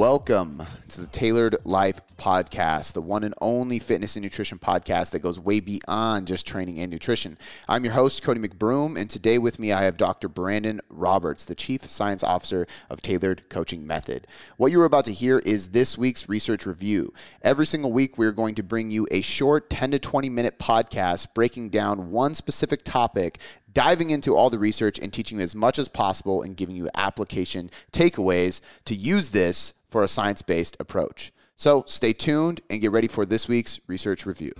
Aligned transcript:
Welcome 0.00 0.62
to 0.88 1.02
the 1.02 1.06
Tailored 1.08 1.56
Life 1.64 2.00
Podcast, 2.16 2.94
the 2.94 3.02
one 3.02 3.22
and 3.22 3.34
only 3.42 3.78
fitness 3.78 4.16
and 4.16 4.22
nutrition 4.22 4.58
podcast 4.58 5.10
that 5.10 5.18
goes 5.18 5.38
way 5.38 5.60
beyond 5.60 6.26
just 6.26 6.46
training 6.46 6.78
and 6.78 6.90
nutrition. 6.90 7.36
I'm 7.68 7.84
your 7.84 7.92
host, 7.92 8.22
Cody 8.22 8.40
McBroom, 8.40 8.98
and 8.98 9.10
today 9.10 9.36
with 9.36 9.58
me 9.58 9.72
I 9.72 9.82
have 9.82 9.98
Dr. 9.98 10.28
Brandon 10.28 10.80
Roberts, 10.88 11.44
the 11.44 11.54
Chief 11.54 11.84
Science 11.84 12.24
Officer 12.24 12.66
of 12.88 13.02
Tailored 13.02 13.50
Coaching 13.50 13.86
Method. 13.86 14.26
What 14.56 14.72
you're 14.72 14.86
about 14.86 15.04
to 15.04 15.12
hear 15.12 15.38
is 15.40 15.68
this 15.68 15.98
week's 15.98 16.30
research 16.30 16.64
review. 16.64 17.12
Every 17.42 17.66
single 17.66 17.92
week, 17.92 18.16
we're 18.16 18.32
going 18.32 18.54
to 18.54 18.62
bring 18.62 18.90
you 18.90 19.06
a 19.10 19.20
short 19.20 19.68
10 19.68 19.90
to 19.90 19.98
20 19.98 20.30
minute 20.30 20.58
podcast 20.58 21.34
breaking 21.34 21.68
down 21.68 22.10
one 22.10 22.32
specific 22.32 22.84
topic 22.84 23.38
diving 23.72 24.10
into 24.10 24.36
all 24.36 24.50
the 24.50 24.58
research 24.58 24.98
and 24.98 25.12
teaching 25.12 25.38
you 25.38 25.44
as 25.44 25.54
much 25.54 25.78
as 25.78 25.88
possible 25.88 26.42
and 26.42 26.56
giving 26.56 26.76
you 26.76 26.88
application 26.94 27.70
takeaways 27.92 28.60
to 28.84 28.94
use 28.94 29.30
this 29.30 29.74
for 29.88 30.02
a 30.02 30.08
science 30.08 30.42
based 30.42 30.76
approach. 30.80 31.32
So 31.56 31.84
stay 31.86 32.12
tuned 32.12 32.60
and 32.70 32.80
get 32.80 32.90
ready 32.90 33.08
for 33.08 33.26
this 33.26 33.48
week's 33.48 33.80
research 33.86 34.24
review. 34.24 34.52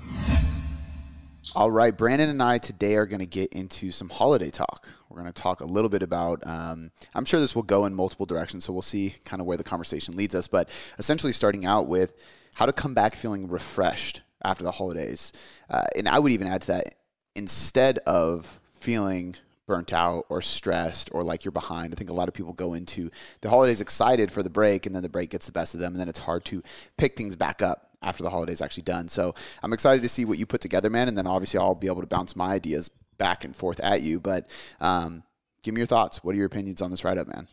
All 1.55 1.71
right, 1.71 1.97
Brandon 1.97 2.29
and 2.29 2.43
I 2.43 2.59
today 2.59 2.97
are 2.97 3.07
going 3.07 3.21
to 3.21 3.27
get 3.27 3.53
into 3.55 3.91
some 3.91 4.11
holiday 4.11 4.51
talk. 4.51 4.87
We're 5.09 5.23
going 5.23 5.33
to 5.33 5.43
talk 5.43 5.63
a 5.63 5.65
little 5.65 5.89
bit 5.89 6.03
about, 6.03 6.47
um, 6.47 6.93
I'm 7.15 7.25
sure 7.25 7.41
this 7.41 7.57
will 7.57 7.63
go 7.63 7.87
in 7.87 7.95
multiple 7.95 8.27
directions, 8.27 8.65
so 8.65 8.73
we'll 8.73 8.83
see 8.83 9.15
kind 9.25 9.41
of 9.41 9.47
where 9.47 9.57
the 9.57 9.65
conversation 9.65 10.17
leads 10.17 10.35
us. 10.35 10.47
But 10.47 10.69
essentially, 10.99 11.33
starting 11.33 11.65
out 11.65 11.89
with 11.89 12.15
how 12.55 12.67
to 12.67 12.73
come 12.73 12.95
back 12.95 13.15
feeling 13.17 13.49
refreshed 13.49 14.21
after 14.45 14.63
the 14.63 14.71
holidays. 14.71 15.33
Uh, 15.69 15.83
and 15.97 16.09
I 16.09 16.19
would 16.19 16.33
even 16.33 16.47
add 16.47 16.63
to 16.63 16.69
that 16.69 16.95
instead 17.35 17.99
of 18.07 18.60
feeling 18.81 19.37
burnt 19.67 19.93
out 19.93 20.25
or 20.29 20.43
stressed 20.43 21.11
or 21.13 21.23
like 21.23 21.45
you're 21.45 21.53
behind. 21.53 21.93
I 21.93 21.97
think 21.97 22.11
a 22.11 22.15
lot 22.15 22.27
of 22.27 22.35
people 22.35 22.53
go 22.53 22.75
into 22.75 23.09
the 23.41 23.49
holidays 23.49 23.81
excited 23.81 24.33
for 24.33 24.43
the 24.43 24.51
break 24.51 24.85
and 24.85 24.95
then 24.95 25.05
the 25.05 25.09
break 25.09 25.31
gets 25.31 25.47
the 25.47 25.53
best 25.53 25.75
of 25.75 25.81
them 25.81 25.93
and 25.93 26.01
then 26.01 26.09
it's 26.09 26.19
hard 26.19 26.45
to 26.47 26.61
pick 26.97 27.17
things 27.17 27.37
back 27.37 27.63
up 27.63 27.91
after 28.03 28.25
the 28.25 28.31
holidays 28.31 28.61
actually 28.61 28.83
done. 28.83 29.07
So 29.07 29.35
I'm 29.63 29.73
excited 29.73 30.03
to 30.03 30.09
see 30.09 30.25
what 30.25 30.39
you 30.39 30.47
put 30.47 30.61
together, 30.61 30.91
man, 30.91 31.07
and 31.07 31.17
then 31.17 31.29
obviously 31.29 31.61
I'll 31.61 31.77
be 31.77 31.87
able 31.87 32.01
to 32.01 32.09
bounce 32.09 32.35
my 32.35 32.53
ideas 32.55 32.91
back 33.17 33.45
and 33.45 33.55
forth 33.55 33.79
at 33.79 34.03
you. 34.03 34.19
But 34.19 34.51
um, 34.81 35.23
give 35.63 35.73
me 35.73 35.79
your 35.81 35.87
thoughts. 35.87 36.25
What 36.25 36.35
are 36.35 36.39
your 36.39 36.47
opinions 36.47 36.83
on 36.83 36.91
this 36.91 37.05
write 37.05 37.19
up, 37.19 37.29
man? 37.29 37.47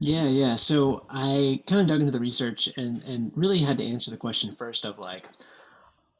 Yeah, 0.00 0.24
yeah. 0.24 0.56
So 0.56 1.06
I 1.08 1.62
kind 1.66 1.80
of 1.80 1.86
dug 1.86 2.00
into 2.00 2.12
the 2.12 2.20
research 2.20 2.68
and 2.76 3.02
and 3.04 3.32
really 3.34 3.60
had 3.60 3.78
to 3.78 3.84
answer 3.86 4.10
the 4.10 4.18
question 4.18 4.54
first 4.58 4.84
of 4.84 4.98
like, 4.98 5.26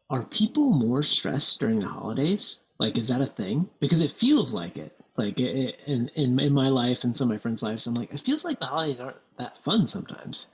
are 0.09 0.22
people 0.22 0.70
more 0.70 1.03
stressed 1.03 1.61
during 1.61 1.81
the 1.81 1.88
holidays 1.88 2.61
like, 2.78 2.98
is 2.98 3.08
that 3.08 3.20
a 3.20 3.27
thing? 3.27 3.69
Because 3.80 4.00
it 4.00 4.12
feels 4.12 4.53
like 4.53 4.77
it. 4.77 4.97
Like 5.17 5.39
it, 5.39 5.56
it, 5.56 5.80
in, 5.86 6.08
in 6.17 6.41
in 6.41 6.53
my 6.53 6.69
life 6.69 7.05
and 7.05 7.16
some 7.16 7.31
of 7.31 7.34
my 7.34 7.39
friends' 7.39 7.62
lives, 7.62 7.86
I'm 7.86 7.94
like, 7.94 8.12
it 8.12 8.20
feels 8.20 8.44
like 8.44 8.58
the 8.58 8.66
holidays 8.66 9.00
aren't 9.00 9.16
that 9.39 9.58
fun 9.58 9.86
sometimes. 9.86 10.48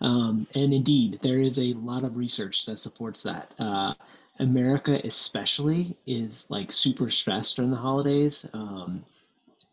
Um, 0.00 0.46
and 0.54 0.72
indeed, 0.72 1.18
there 1.22 1.38
is 1.38 1.58
a 1.58 1.74
lot 1.74 2.04
of 2.04 2.16
research 2.16 2.64
that 2.66 2.78
supports 2.78 3.22
that. 3.24 3.52
Uh, 3.58 3.94
America, 4.38 5.00
especially, 5.04 5.96
is 6.06 6.46
like 6.48 6.70
super 6.70 7.08
stressed 7.08 7.56
during 7.56 7.70
the 7.70 7.76
holidays. 7.76 8.46
Um, 8.52 9.04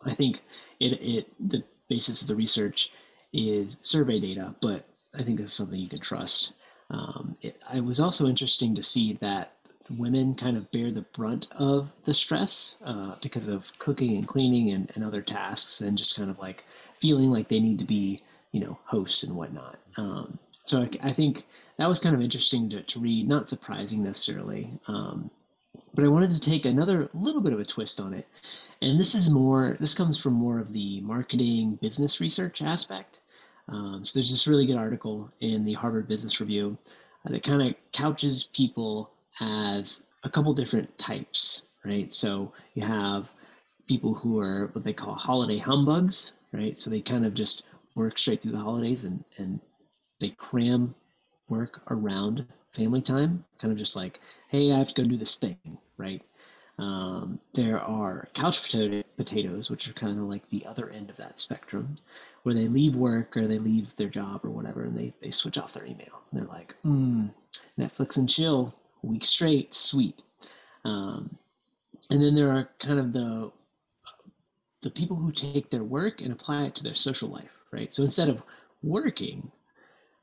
I 0.01 0.13
think 0.13 0.41
it 0.79 1.01
it 1.01 1.49
the 1.49 1.63
basis 1.89 2.21
of 2.21 2.27
the 2.27 2.35
research 2.35 2.91
is 3.33 3.77
survey 3.81 4.19
data, 4.19 4.55
but 4.61 4.85
I 5.17 5.23
think 5.23 5.37
this 5.37 5.51
is 5.51 5.53
something 5.53 5.79
you 5.79 5.89
can 5.89 5.99
trust. 5.99 6.53
Um, 6.89 7.37
it, 7.41 7.61
it 7.73 7.83
was 7.83 7.99
also 7.99 8.27
interesting 8.27 8.75
to 8.75 8.83
see 8.83 9.13
that 9.21 9.52
women 9.89 10.35
kind 10.35 10.57
of 10.57 10.71
bear 10.71 10.91
the 10.91 11.05
brunt 11.13 11.47
of 11.51 11.89
the 12.03 12.13
stress 12.13 12.75
uh, 12.85 13.15
because 13.21 13.47
of 13.47 13.71
cooking 13.79 14.15
and 14.15 14.27
cleaning 14.27 14.71
and, 14.71 14.91
and 14.95 15.03
other 15.03 15.21
tasks 15.21 15.81
and 15.81 15.97
just 15.97 16.15
kind 16.15 16.29
of 16.29 16.39
like 16.39 16.63
feeling 16.99 17.29
like 17.29 17.49
they 17.49 17.59
need 17.59 17.79
to 17.79 17.85
be 17.85 18.21
you 18.51 18.59
know 18.59 18.77
hosts 18.85 19.23
and 19.23 19.35
whatnot. 19.35 19.77
Um, 19.97 20.39
so 20.65 20.81
I, 20.81 20.89
I, 21.09 21.13
think 21.13 21.43
that 21.77 21.89
was 21.89 21.99
kind 21.99 22.15
of 22.15 22.21
interesting 22.21 22.69
to, 22.69 22.83
to 22.83 22.99
read. 22.99 23.27
Not 23.27 23.49
surprising 23.49 24.03
necessarily 24.03 24.79
um, 24.87 25.29
but 25.93 26.05
i 26.05 26.07
wanted 26.07 26.31
to 26.31 26.39
take 26.39 26.65
another 26.65 27.09
little 27.13 27.41
bit 27.41 27.53
of 27.53 27.59
a 27.59 27.65
twist 27.65 27.99
on 27.99 28.13
it. 28.13 28.27
And 28.81 28.99
this 28.99 29.15
is 29.15 29.29
more 29.29 29.77
this 29.79 29.93
comes 29.93 30.19
from 30.19 30.33
more 30.33 30.59
of 30.59 30.73
the 30.73 31.01
marketing 31.01 31.79
business 31.81 32.19
research 32.19 32.61
aspect. 32.61 33.19
Um, 33.69 34.03
so 34.03 34.11
there's 34.13 34.31
this 34.31 34.47
really 34.47 34.65
good 34.65 34.77
article 34.77 35.31
in 35.39 35.65
the 35.65 35.73
harvard 35.73 36.07
business 36.07 36.39
review 36.41 36.77
uh, 37.25 37.31
that 37.31 37.43
kind 37.43 37.61
of 37.61 37.75
couches 37.91 38.43
people 38.43 39.12
as 39.39 40.03
a 40.23 40.29
couple 40.29 40.53
different 40.53 40.97
types, 40.97 41.63
right? 41.85 42.11
So 42.11 42.53
you 42.73 42.83
have 42.85 43.29
people 43.87 44.13
who 44.13 44.39
are 44.39 44.69
what 44.73 44.85
they 44.85 44.93
call 44.93 45.15
holiday 45.15 45.57
humbugs, 45.57 46.33
right? 46.51 46.77
So 46.77 46.89
they 46.89 47.01
kind 47.01 47.25
of 47.25 47.33
just 47.33 47.63
work 47.95 48.17
straight 48.17 48.41
through 48.41 48.53
the 48.53 48.57
holidays 48.57 49.03
and, 49.03 49.23
and 49.37 49.59
they 50.19 50.29
cram 50.29 50.95
work 51.49 51.81
around 51.89 52.45
family 52.73 53.01
time, 53.01 53.43
kind 53.59 53.71
of 53.71 53.77
just 53.77 53.95
like, 53.95 54.19
hey, 54.49 54.71
I 54.71 54.77
have 54.77 54.87
to 54.89 55.01
go 55.03 55.07
do 55.07 55.17
this 55.17 55.35
thing, 55.35 55.57
right? 55.97 56.21
Um, 56.79 57.39
there 57.53 57.79
are 57.79 58.27
couch 58.33 58.63
potato, 58.63 59.03
potatoes, 59.15 59.69
which 59.69 59.87
are 59.87 59.93
kind 59.93 60.17
of 60.17 60.25
like 60.25 60.49
the 60.49 60.65
other 60.65 60.89
end 60.89 61.09
of 61.09 61.17
that 61.17 61.37
spectrum, 61.37 61.93
where 62.43 62.55
they 62.55 62.67
leave 62.67 62.95
work 62.95 63.37
or 63.37 63.47
they 63.47 63.59
leave 63.59 63.95
their 63.97 64.09
job 64.09 64.43
or 64.43 64.49
whatever, 64.49 64.85
and 64.85 64.97
they, 64.97 65.13
they 65.21 65.29
switch 65.29 65.57
off 65.57 65.73
their 65.73 65.85
email. 65.85 66.21
And 66.31 66.41
they're 66.41 66.47
like, 66.47 66.73
hmm, 66.81 67.27
Netflix 67.77 68.17
and 68.17 68.27
chill, 68.27 68.73
week 69.03 69.25
straight, 69.25 69.73
sweet. 69.73 70.21
Um, 70.85 71.37
and 72.09 72.21
then 72.21 72.35
there 72.35 72.49
are 72.49 72.69
kind 72.79 72.99
of 72.99 73.13
the 73.13 73.51
the 74.81 74.91
people 74.91 75.15
who 75.15 75.31
take 75.31 75.69
their 75.69 75.83
work 75.83 76.19
and 76.21 76.33
apply 76.33 76.63
it 76.63 76.75
to 76.75 76.83
their 76.83 76.93
social 76.93 77.29
life, 77.29 77.51
right? 77.71 77.91
So 77.91 78.03
instead 78.03 78.27
of 78.27 78.41
working, 78.81 79.49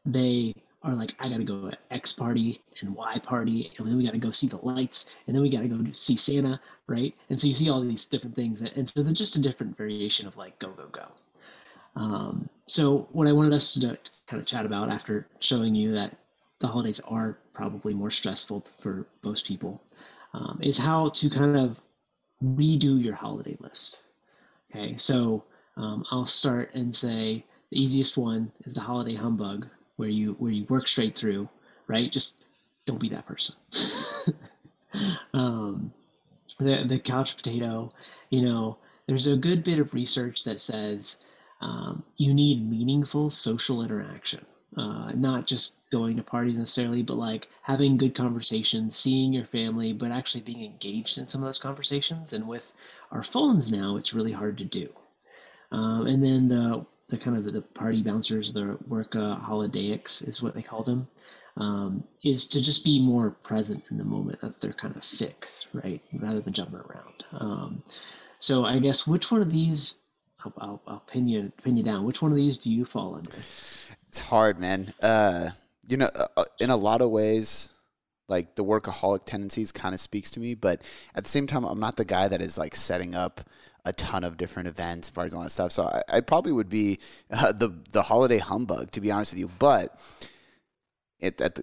they 0.05 0.55
are 0.83 0.93
like, 0.93 1.15
I 1.19 1.29
gotta 1.29 1.45
go 1.45 1.71
to 1.71 1.79
X 1.91 2.13
party 2.13 2.61
and 2.81 2.95
Y 2.95 3.19
party, 3.23 3.73
and 3.79 3.89
then 3.89 3.97
we 3.97 4.05
gotta 4.05 4.19
go 4.19 4.31
see 4.31 4.49
the 4.49 4.59
lights, 4.59 5.15
and 5.27 5.35
then 5.35 5.43
we 5.43 5.51
gotta 5.51 5.69
go 5.69 5.83
see 5.93 6.17
Santa, 6.17 6.61
right? 6.87 7.15
And 7.31 7.41
so 7.41 7.47
you 7.47 7.55
see 7.55 7.71
all 7.71 7.81
these 7.81 8.07
different 8.07 8.37
things, 8.37 8.61
and 8.61 8.89
so 8.89 9.01
it's 9.01 9.13
just 9.13 9.37
a 9.37 9.41
different 9.41 9.77
variation 9.77 10.27
of 10.27 10.37
like 10.37 10.59
go 10.59 10.71
go 10.71 10.89
go. 10.93 11.07
Um, 11.97 12.49
so 12.67 13.09
what 13.13 13.27
I 13.29 13.33
wanted 13.33 13.55
us 13.55 13.75
to 13.75 13.99
kind 14.27 14.41
of 14.41 14.47
chat 14.47 14.65
about 14.65 14.91
after 14.91 15.27
showing 15.41 15.75
you 15.75 15.93
that 15.93 16.17
the 16.61 16.69
holidays 16.69 17.01
are 17.01 17.39
probably 17.53 17.95
more 17.95 18.11
stressful 18.11 18.65
for 18.81 19.07
most 19.25 19.47
people, 19.47 19.83
um, 20.35 20.61
is 20.63 20.79
how 20.79 21.09
to 21.09 21.29
kind 21.29 21.57
of 21.57 21.81
redo 22.45 23.03
your 23.03 23.15
holiday 23.15 23.57
list. 23.61 23.99
Okay, 24.71 24.97
so 24.97 25.45
um, 25.77 26.05
I'll 26.11 26.27
start 26.27 26.75
and 26.75 26.95
say 26.95 27.45
the 27.71 27.83
easiest 27.83 28.17
one 28.17 28.53
is 28.65 28.75
the 28.75 28.81
holiday 28.81 29.15
humbug, 29.15 29.67
where 29.97 30.09
you 30.09 30.35
where 30.39 30.53
you 30.53 30.65
work 30.69 30.87
straight 30.87 31.17
through, 31.17 31.49
right? 31.89 32.13
Just 32.13 32.39
don't 32.87 33.01
be 33.01 33.09
that 33.09 33.27
person. 33.27 33.55
um, 35.35 35.93
the 36.59 36.85
the 36.87 36.99
couch 36.99 37.37
potato, 37.37 37.91
you 38.29 38.43
know, 38.43 38.77
there's 39.07 39.27
a 39.27 39.37
good 39.37 39.65
bit 39.65 39.79
of 39.79 39.95
research 39.95 40.45
that 40.45 40.61
says 40.61 41.21
um, 41.61 42.05
you 42.17 42.35
need 42.35 42.69
meaningful 42.69 43.31
social 43.31 43.83
interaction 43.83 44.45
uh, 44.77 45.13
not 45.13 45.47
just 45.47 45.75
going 45.91 46.17
to 46.17 46.23
parties 46.23 46.59
necessarily, 46.59 47.03
but 47.03 47.17
like 47.17 47.49
having 47.63 47.97
good 47.97 48.15
conversations, 48.15 48.97
seeing 48.97 49.33
your 49.33 49.45
family, 49.45 49.93
but 49.93 50.13
actually 50.13 50.43
being 50.43 50.65
engaged 50.65 51.19
in 51.19 51.27
some 51.27 51.43
of 51.43 51.49
those 51.49 51.59
conversations. 51.59 52.33
And 52.33 52.47
with 52.47 52.73
our 53.11 53.23
phones 53.23 53.73
now, 53.73 53.97
it's 53.97 54.15
really 54.15 54.33
hard 54.33 54.59
to 54.59 54.65
do. 54.65 54.89
Um, 55.73 56.07
and 56.07 56.23
then 56.23 56.49
the 56.49 56.87
the 57.09 57.19
kind 57.19 57.37
of 57.37 57.53
the 57.53 57.61
party 57.61 58.05
bouncers, 58.05 58.53
the 58.53 58.79
work 58.87 59.13
workaholidaics 59.13 60.27
is 60.29 60.41
what 60.41 60.55
they 60.55 60.63
call 60.63 60.85
them, 60.85 61.09
um, 61.57 62.05
is 62.23 62.47
to 62.47 62.61
just 62.61 62.85
be 62.85 63.01
more 63.01 63.31
present 63.31 63.83
in 63.91 63.99
the 63.99 64.05
moment 64.05 64.41
that 64.41 64.61
they're 64.61 64.73
kind 64.73 64.97
of 64.97 65.03
fixed, 65.03 65.67
right, 65.73 66.01
rather 66.13 66.39
than 66.39 66.53
jumping 66.53 66.79
around. 66.79 67.25
Um, 67.33 67.83
so 68.39 68.65
I 68.65 68.79
guess 68.79 69.09
which 69.09 69.33
one 69.33 69.43
of 69.43 69.51
these 69.51 69.97
I'll, 70.45 70.53
I'll, 70.59 70.83
I'll, 70.87 71.01
pin 71.01 71.27
you 71.29 71.53
pin 71.63 71.77
you 71.77 71.83
down. 71.83 72.05
Which 72.05 72.23
one 72.23 72.31
of 72.31 72.37
these 72.37 72.57
do 72.59 72.73
you 72.73 72.85
fall 72.85 73.17
under? 73.17 73.33
It's 74.11 74.19
hard, 74.19 74.59
man. 74.59 74.93
Uh, 75.01 75.51
you 75.87 75.97
know, 75.97 76.11
uh, 76.13 76.27
uh, 76.37 76.45
in 76.59 76.71
a 76.71 76.77
lot 76.77 77.01
of 77.01 77.11
ways, 77.11 77.69
like 78.27 78.57
the 78.57 78.65
workaholic 78.65 79.25
tendencies 79.25 79.71
kind 79.71 79.95
of 79.95 80.01
speaks 80.01 80.33
to 80.33 80.41
me, 80.41 80.57
but 80.57 80.83
at 81.15 81.23
the 81.23 81.31
same 81.31 81.47
time, 81.47 81.63
I'm 81.63 81.79
not 81.79 81.95
the 81.95 82.05
guy 82.05 82.27
that 82.27 82.43
is 82.43 82.59
like 82.59 82.75
setting 82.75 83.15
up 83.15 83.49
a 83.85 83.93
ton 83.93 84.25
of 84.25 84.37
different 84.37 84.67
events, 84.67 85.11
parties, 85.11 85.33
all 85.33 85.43
that 85.45 85.51
stuff. 85.51 85.71
So 85.71 85.85
I, 85.85 86.03
I 86.17 86.21
probably 86.23 86.51
would 86.51 86.69
be 86.69 86.99
uh, 87.31 87.53
the 87.53 87.69
the 87.93 88.03
holiday 88.03 88.39
humbug, 88.39 88.91
to 88.91 89.01
be 89.01 89.13
honest 89.13 89.31
with 89.31 89.39
you. 89.39 89.51
But 89.61 89.97
it, 91.21 91.39
the, 91.39 91.63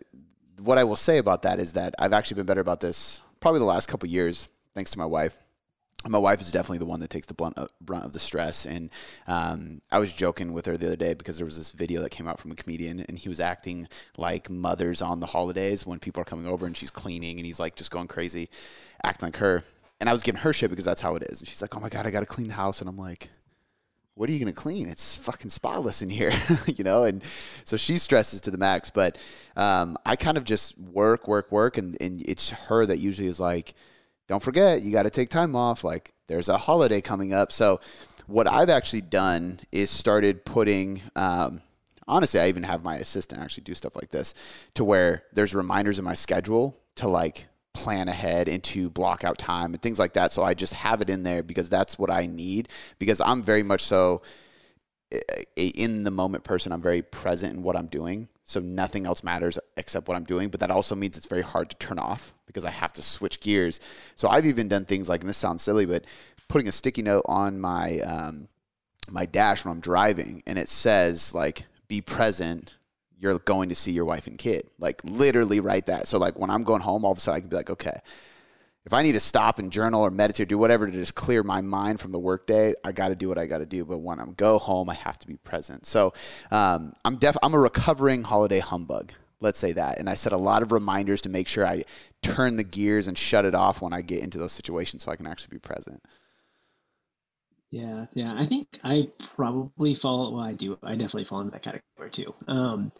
what 0.61 0.77
I 0.77 0.85
will 0.85 0.95
say 0.95 1.17
about 1.17 1.41
that 1.41 1.59
is 1.59 1.73
that 1.73 1.95
I've 1.99 2.13
actually 2.13 2.35
been 2.35 2.45
better 2.45 2.61
about 2.61 2.79
this 2.79 3.21
probably 3.41 3.59
the 3.59 3.65
last 3.65 3.89
couple 3.89 4.07
years, 4.07 4.47
thanks 4.73 4.91
to 4.91 4.99
my 4.99 5.05
wife 5.05 5.38
my 6.05 6.17
wife 6.17 6.41
is 6.41 6.51
definitely 6.51 6.77
the 6.77 6.85
one 6.85 6.99
that 6.99 7.09
takes 7.09 7.27
the 7.27 7.33
blunt 7.33 7.57
of, 7.57 7.69
brunt 7.81 8.05
of 8.05 8.13
the 8.13 8.19
stress. 8.19 8.65
And 8.65 8.91
um, 9.27 9.81
I 9.91 9.99
was 9.99 10.13
joking 10.13 10.53
with 10.53 10.65
her 10.67 10.77
the 10.77 10.88
other 10.88 10.95
day 10.95 11.13
because 11.13 11.38
there 11.38 11.45
was 11.45 11.57
this 11.57 11.71
video 11.71 12.01
that 12.01 12.11
came 12.11 12.27
out 12.27 12.39
from 12.39 12.51
a 12.51 12.55
comedian, 12.55 13.01
and 13.01 13.17
he 13.17 13.29
was 13.29 13.39
acting 13.39 13.88
like 14.17 14.49
mothers 14.49 15.01
on 15.01 15.19
the 15.19 15.25
holidays 15.25 15.85
when 15.85 15.99
people 15.99 16.21
are 16.21 16.25
coming 16.25 16.47
over 16.47 16.65
and 16.65 16.77
she's 16.77 16.91
cleaning, 16.91 17.38
and 17.38 17.45
he's 17.45 17.59
like 17.59 17.75
just 17.75 17.91
going 17.91 18.07
crazy, 18.07 18.49
acting 19.03 19.27
like 19.27 19.38
her. 19.38 19.63
And 19.99 20.07
I 20.07 20.13
was 20.13 20.21
giving 20.21 20.41
her 20.41 20.53
shit 20.53 20.69
because 20.69 20.85
that's 20.85 21.01
how 21.01 21.15
it 21.15 21.23
is. 21.23 21.41
And 21.41 21.47
she's 21.47 21.61
like, 21.61 21.75
"Oh 21.75 21.79
my 21.79 21.89
god, 21.89 22.05
I 22.05 22.11
got 22.11 22.19
to 22.19 22.27
clean 22.27 22.47
the 22.47 22.53
house," 22.53 22.81
and 22.81 22.89
I'm 22.89 22.97
like, 22.97 23.29
what 24.17 24.29
are 24.29 24.33
you 24.33 24.39
going 24.39 24.51
to 24.51 24.59
clean? 24.59 24.89
It's 24.89 25.15
fucking 25.15 25.51
spotless 25.51 26.01
in 26.01 26.09
here, 26.09 26.31
you 26.65 26.83
know? 26.83 27.03
And 27.03 27.23
so 27.63 27.77
she 27.77 27.99
stresses 27.99 28.41
to 28.41 28.51
the 28.51 28.57
max. 28.57 28.89
But 28.89 29.17
um, 29.55 29.95
I 30.07 30.15
kind 30.15 30.38
of 30.38 30.44
just 30.44 30.77
work, 30.79 31.27
work, 31.27 31.51
work. 31.51 31.77
And, 31.77 31.95
and 32.01 32.23
it's 32.27 32.49
her 32.49 32.83
that 32.88 32.97
usually 32.97 33.27
is 33.27 33.39
like, 33.39 33.75
don't 34.27 34.44
forget, 34.44 34.81
you 34.81 34.91
got 34.91 35.03
to 35.03 35.09
take 35.09 35.29
time 35.29 35.56
off. 35.56 35.83
Like, 35.83 36.13
there's 36.27 36.50
a 36.50 36.57
holiday 36.57 37.01
coming 37.01 37.33
up. 37.33 37.51
So, 37.51 37.79
what 38.27 38.47
I've 38.47 38.69
actually 38.69 39.01
done 39.01 39.59
is 39.71 39.89
started 39.89 40.44
putting, 40.44 41.01
um, 41.15 41.62
honestly, 42.07 42.39
I 42.39 42.50
even 42.50 42.63
have 42.63 42.83
my 42.83 42.97
assistant 42.97 43.41
actually 43.41 43.63
do 43.63 43.74
stuff 43.74 43.95
like 43.95 44.09
this 44.09 44.33
to 44.74 44.83
where 44.83 45.24
there's 45.31 45.56
reminders 45.56 45.97
in 45.97 46.03
my 46.06 46.13
schedule 46.13 46.77
to 46.95 47.07
like 47.07 47.47
plan 47.74 48.09
ahead 48.09 48.50
and 48.50 48.63
to 48.63 48.89
block 48.89 49.24
out 49.24 49.38
time 49.38 49.74
and 49.74 49.81
things 49.81 50.00
like 50.00 50.13
that. 50.13 50.33
So 50.33 50.44
I 50.44 50.56
just 50.56 50.73
have 50.73 51.01
it 51.01 51.09
in 51.09 51.23
there 51.23 51.44
because 51.44 51.69
that's 51.69 51.97
what 51.97 52.12
I 52.12 52.25
need 52.25 52.68
because 53.00 53.21
I'm 53.21 53.44
very 53.44 53.63
much 53.63 53.81
so 53.81 54.23
a 55.13 55.68
in 55.68 56.03
the 56.03 56.12
moment 56.12 56.44
person. 56.44 56.71
I'm 56.71 56.81
very 56.81 57.01
present 57.01 57.56
in 57.56 57.63
what 57.63 57.77
I'm 57.77 57.88
doing. 57.88 58.27
So 58.47 58.61
nothing 58.61 59.05
else 59.05 59.23
matters 59.23 59.59
except 59.75 60.07
what 60.07 60.15
I'm 60.15 60.23
doing. 60.23 60.47
But 60.47 60.61
that 60.61 60.71
also 60.71 60.95
means 60.95 61.17
it's 61.17 61.27
very 61.27 61.41
hard 61.41 61.69
to 61.69 61.75
turn 61.75 61.99
off 61.99 62.33
because 62.45 62.63
I 62.63 62.69
have 62.71 62.94
to 62.94 63.01
switch 63.01 63.41
gears. 63.41 63.81
So 64.15 64.29
I've 64.29 64.45
even 64.45 64.69
done 64.69 64.85
things 64.85 65.09
like, 65.09 65.19
and 65.19 65.29
this 65.29 65.38
sounds 65.38 65.61
silly, 65.61 65.85
but 65.85 66.05
putting 66.47 66.69
a 66.69 66.71
sticky 66.71 67.01
note 67.01 67.23
on 67.25 67.59
my 67.59 67.99
um, 67.99 68.47
my 69.11 69.25
dash 69.25 69.65
when 69.65 69.73
I'm 69.73 69.81
driving, 69.81 70.44
and 70.47 70.57
it 70.57 70.69
says 70.69 71.35
like 71.35 71.65
"Be 71.88 72.01
present." 72.01 72.77
You're 73.19 73.39
going 73.39 73.69
to 73.69 73.75
see 73.75 73.94
your 73.94 74.05
wife 74.05 74.27
and 74.27 74.38
kid. 74.38 74.69
Like 74.77 75.03
literally 75.03 75.59
write 75.59 75.88
that. 75.88 76.07
So 76.07 76.19
like 76.19 76.38
when 76.38 76.51
I'm 76.51 76.63
going 76.63 76.83
home, 76.83 77.03
all 77.03 77.11
of 77.11 77.17
a 77.17 77.21
sudden 77.21 77.38
I 77.38 77.39
can 77.39 77.49
be 77.49 77.55
like, 77.55 77.71
okay, 77.71 77.99
if 78.87 78.93
I 78.93 79.03
need 79.03 79.11
to 79.11 79.19
stop 79.19 79.59
and 79.59 79.69
journal 79.69 80.01
or 80.01 80.09
meditate, 80.09 80.47
do 80.47 80.57
whatever 80.57 80.85
to 80.85 80.91
just 80.93 81.13
clear 81.13 81.43
my 81.43 81.59
mind 81.59 81.99
from 81.99 82.13
the 82.13 82.19
workday, 82.19 82.73
I 82.85 82.93
got 82.93 83.09
to 83.09 83.17
do 83.17 83.27
what 83.27 83.37
I 83.37 83.45
got 83.45 83.57
to 83.57 83.65
do. 83.65 83.83
But 83.83 83.97
when 83.97 84.17
I'm 84.17 84.31
go 84.31 84.57
home, 84.57 84.89
I 84.89 84.93
have 84.93 85.19
to 85.19 85.27
be 85.27 85.35
present. 85.35 85.85
So 85.85 86.13
um, 86.51 86.93
I'm 87.03 87.17
def 87.17 87.35
I'm 87.43 87.53
a 87.53 87.59
recovering 87.59 88.23
holiday 88.23 88.59
humbug. 88.59 89.11
Let's 89.41 89.59
say 89.59 89.73
that. 89.73 89.99
And 89.99 90.09
I 90.09 90.15
set 90.15 90.31
a 90.31 90.37
lot 90.37 90.63
of 90.63 90.71
reminders 90.71 91.19
to 91.23 91.29
make 91.29 91.49
sure 91.49 91.67
I 91.67 91.83
turn 92.21 92.55
the 92.55 92.63
gears 92.63 93.09
and 93.09 93.17
shut 93.17 93.43
it 93.43 93.53
off 93.53 93.81
when 93.81 93.91
I 93.91 94.01
get 94.01 94.23
into 94.23 94.37
those 94.37 94.53
situations, 94.53 95.03
so 95.03 95.11
I 95.11 95.17
can 95.17 95.27
actually 95.27 95.55
be 95.55 95.59
present. 95.59 96.01
Yeah, 97.69 98.05
yeah. 98.13 98.35
I 98.37 98.45
think 98.45 98.69
I 98.85 99.09
probably 99.35 99.95
fall. 99.95 100.33
Well, 100.33 100.45
I 100.45 100.53
do. 100.53 100.79
I 100.81 100.93
definitely 100.93 101.25
fall 101.25 101.41
into 101.41 101.51
that 101.51 101.61
category 101.61 102.09
too. 102.09 102.33
Um, 102.47 102.93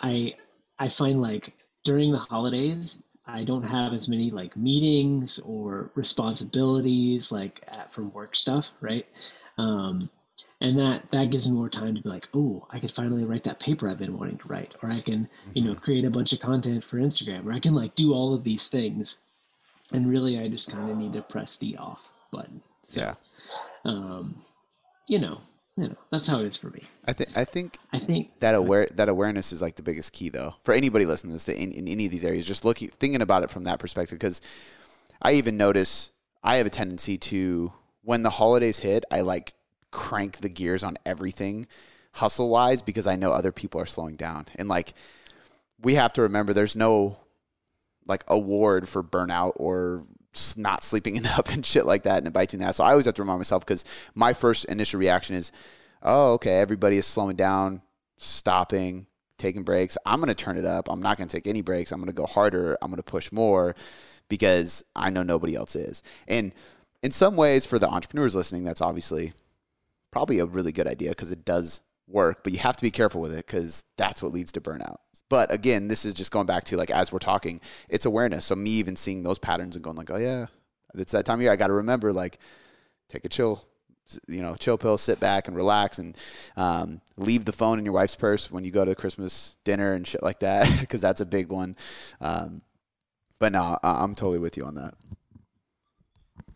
I 0.00 0.34
I 0.78 0.86
find 0.86 1.20
like 1.20 1.52
during 1.84 2.12
the 2.12 2.18
holidays, 2.18 3.00
I 3.32 3.44
don't 3.44 3.62
have 3.62 3.92
as 3.92 4.08
many 4.08 4.30
like 4.30 4.56
meetings 4.56 5.38
or 5.40 5.90
responsibilities 5.94 7.30
like 7.30 7.62
at, 7.68 7.92
from 7.92 8.12
work 8.12 8.34
stuff, 8.34 8.70
right? 8.80 9.06
Um, 9.58 10.10
and 10.60 10.78
that 10.78 11.10
that 11.10 11.30
gives 11.30 11.48
me 11.48 11.54
more 11.54 11.68
time 11.68 11.94
to 11.94 12.02
be 12.02 12.08
like, 12.08 12.28
oh, 12.34 12.66
I 12.70 12.78
could 12.78 12.90
finally 12.90 13.24
write 13.24 13.44
that 13.44 13.60
paper 13.60 13.88
I've 13.88 13.98
been 13.98 14.16
wanting 14.16 14.38
to 14.38 14.48
write, 14.48 14.74
or 14.82 14.90
I 14.90 15.00
can, 15.00 15.28
you 15.54 15.64
know, 15.64 15.72
mm-hmm. 15.72 15.80
create 15.80 16.04
a 16.04 16.10
bunch 16.10 16.32
of 16.32 16.40
content 16.40 16.84
for 16.84 16.96
Instagram, 16.96 17.46
or 17.46 17.52
I 17.52 17.60
can 17.60 17.74
like 17.74 17.94
do 17.94 18.12
all 18.12 18.34
of 18.34 18.44
these 18.44 18.68
things. 18.68 19.20
And 19.92 20.08
really, 20.08 20.38
I 20.38 20.48
just 20.48 20.70
kind 20.70 20.90
of 20.90 20.96
need 20.96 21.12
to 21.14 21.22
press 21.22 21.56
the 21.56 21.76
off 21.76 22.02
button. 22.30 22.62
So, 22.88 23.00
yeah. 23.00 23.14
Um, 23.84 24.42
you 25.08 25.18
know, 25.18 25.40
you 25.80 25.88
know, 25.88 25.96
that's 26.10 26.26
how 26.26 26.40
it 26.40 26.46
is 26.46 26.56
for 26.56 26.68
me. 26.68 26.82
I 27.06 27.12
think 27.14 27.30
I 27.36 27.44
think 27.44 27.78
I 27.92 27.98
think 27.98 28.38
that 28.40 28.54
aware 28.54 28.86
that 28.94 29.08
awareness 29.08 29.52
is 29.52 29.62
like 29.62 29.76
the 29.76 29.82
biggest 29.82 30.12
key 30.12 30.28
though 30.28 30.54
for 30.62 30.74
anybody 30.74 31.06
listening 31.06 31.30
to 31.30 31.44
this 31.44 31.48
in, 31.48 31.72
in 31.72 31.88
any 31.88 32.04
of 32.04 32.10
these 32.10 32.24
areas. 32.24 32.46
Just 32.46 32.64
looking 32.64 32.88
thinking 32.88 33.22
about 33.22 33.42
it 33.42 33.50
from 33.50 33.64
that 33.64 33.78
perspective 33.78 34.18
because 34.18 34.42
I 35.22 35.32
even 35.32 35.56
notice 35.56 36.10
I 36.42 36.56
have 36.56 36.66
a 36.66 36.70
tendency 36.70 37.16
to 37.18 37.72
when 38.02 38.22
the 38.22 38.30
holidays 38.30 38.80
hit, 38.80 39.04
I 39.10 39.22
like 39.22 39.54
crank 39.90 40.38
the 40.38 40.48
gears 40.48 40.84
on 40.84 40.98
everything 41.06 41.66
hustle 42.12 42.50
wise 42.50 42.82
because 42.82 43.06
I 43.06 43.16
know 43.16 43.32
other 43.32 43.52
people 43.52 43.80
are 43.80 43.86
slowing 43.86 44.16
down 44.16 44.46
and 44.56 44.68
like 44.68 44.94
we 45.80 45.94
have 45.94 46.12
to 46.14 46.22
remember 46.22 46.52
there's 46.52 46.76
no 46.76 47.16
like 48.06 48.24
award 48.28 48.88
for 48.88 49.02
burnout 49.02 49.52
or 49.56 50.04
not 50.56 50.82
sleeping 50.82 51.16
enough 51.22 51.52
and 51.52 51.64
shit 51.64 51.86
like 51.86 52.04
that 52.04 52.18
and 52.18 52.26
it 52.26 52.32
bites. 52.32 52.54
So 52.76 52.84
I 52.84 52.90
always 52.90 53.06
have 53.06 53.14
to 53.14 53.22
remind 53.22 53.38
myself 53.38 53.64
because 53.64 53.84
my 54.14 54.32
first 54.32 54.64
initial 54.66 55.00
reaction 55.00 55.36
is, 55.36 55.52
oh, 56.02 56.34
okay, 56.34 56.58
everybody 56.60 56.96
is 56.98 57.06
slowing 57.06 57.36
down, 57.36 57.82
stopping, 58.16 59.06
taking 59.38 59.62
breaks. 59.62 59.96
I'm 60.06 60.20
going 60.20 60.28
to 60.28 60.34
turn 60.34 60.56
it 60.56 60.64
up. 60.64 60.90
I'm 60.90 61.02
not 61.02 61.16
going 61.16 61.28
to 61.28 61.34
take 61.34 61.46
any 61.46 61.62
breaks. 61.62 61.92
I'm 61.92 61.98
going 61.98 62.08
to 62.08 62.14
go 62.14 62.26
harder. 62.26 62.76
I'm 62.80 62.90
going 62.90 62.98
to 62.98 63.02
push 63.02 63.32
more 63.32 63.74
because 64.28 64.84
I 64.94 65.10
know 65.10 65.22
nobody 65.22 65.56
else 65.56 65.74
is. 65.74 66.02
And 66.28 66.52
in 67.02 67.10
some 67.10 67.36
ways, 67.36 67.66
for 67.66 67.78
the 67.78 67.88
entrepreneurs 67.88 68.34
listening, 68.34 68.64
that's 68.64 68.80
obviously 68.80 69.32
probably 70.10 70.38
a 70.38 70.46
really 70.46 70.72
good 70.72 70.86
idea 70.86 71.10
because 71.10 71.30
it 71.30 71.44
does 71.44 71.80
work, 72.10 72.42
but 72.44 72.52
you 72.52 72.58
have 72.58 72.76
to 72.76 72.82
be 72.82 72.90
careful 72.90 73.20
with 73.20 73.32
it 73.32 73.46
because 73.46 73.84
that's 73.96 74.22
what 74.22 74.32
leads 74.32 74.52
to 74.52 74.60
burnout. 74.60 74.96
But 75.28 75.52
again, 75.52 75.88
this 75.88 76.04
is 76.04 76.14
just 76.14 76.32
going 76.32 76.46
back 76.46 76.64
to 76.64 76.76
like 76.76 76.90
as 76.90 77.12
we're 77.12 77.18
talking, 77.18 77.60
it's 77.88 78.04
awareness. 78.04 78.46
So 78.46 78.56
me 78.56 78.70
even 78.70 78.96
seeing 78.96 79.22
those 79.22 79.38
patterns 79.38 79.76
and 79.76 79.84
going 79.84 79.96
like, 79.96 80.10
oh 80.10 80.16
yeah, 80.16 80.46
it's 80.94 81.12
that 81.12 81.24
time 81.24 81.38
of 81.38 81.42
year. 81.42 81.52
I 81.52 81.56
got 81.56 81.68
to 81.68 81.74
remember 81.74 82.12
like 82.12 82.38
take 83.08 83.24
a 83.24 83.28
chill, 83.28 83.62
you 84.26 84.42
know, 84.42 84.56
chill 84.56 84.76
pill, 84.76 84.98
sit 84.98 85.20
back 85.20 85.46
and 85.46 85.56
relax, 85.56 85.98
and 85.98 86.16
um, 86.56 87.00
leave 87.16 87.44
the 87.44 87.52
phone 87.52 87.78
in 87.78 87.84
your 87.84 87.94
wife's 87.94 88.16
purse 88.16 88.50
when 88.50 88.64
you 88.64 88.70
go 88.70 88.84
to 88.84 88.94
Christmas 88.94 89.56
dinner 89.64 89.92
and 89.92 90.06
shit 90.06 90.22
like 90.22 90.40
that 90.40 90.68
because 90.80 91.00
that's 91.00 91.20
a 91.20 91.26
big 91.26 91.48
one. 91.48 91.76
Um, 92.20 92.62
but 93.38 93.52
no, 93.52 93.78
I'm 93.82 94.14
totally 94.14 94.38
with 94.38 94.56
you 94.56 94.64
on 94.64 94.74
that. 94.74 94.94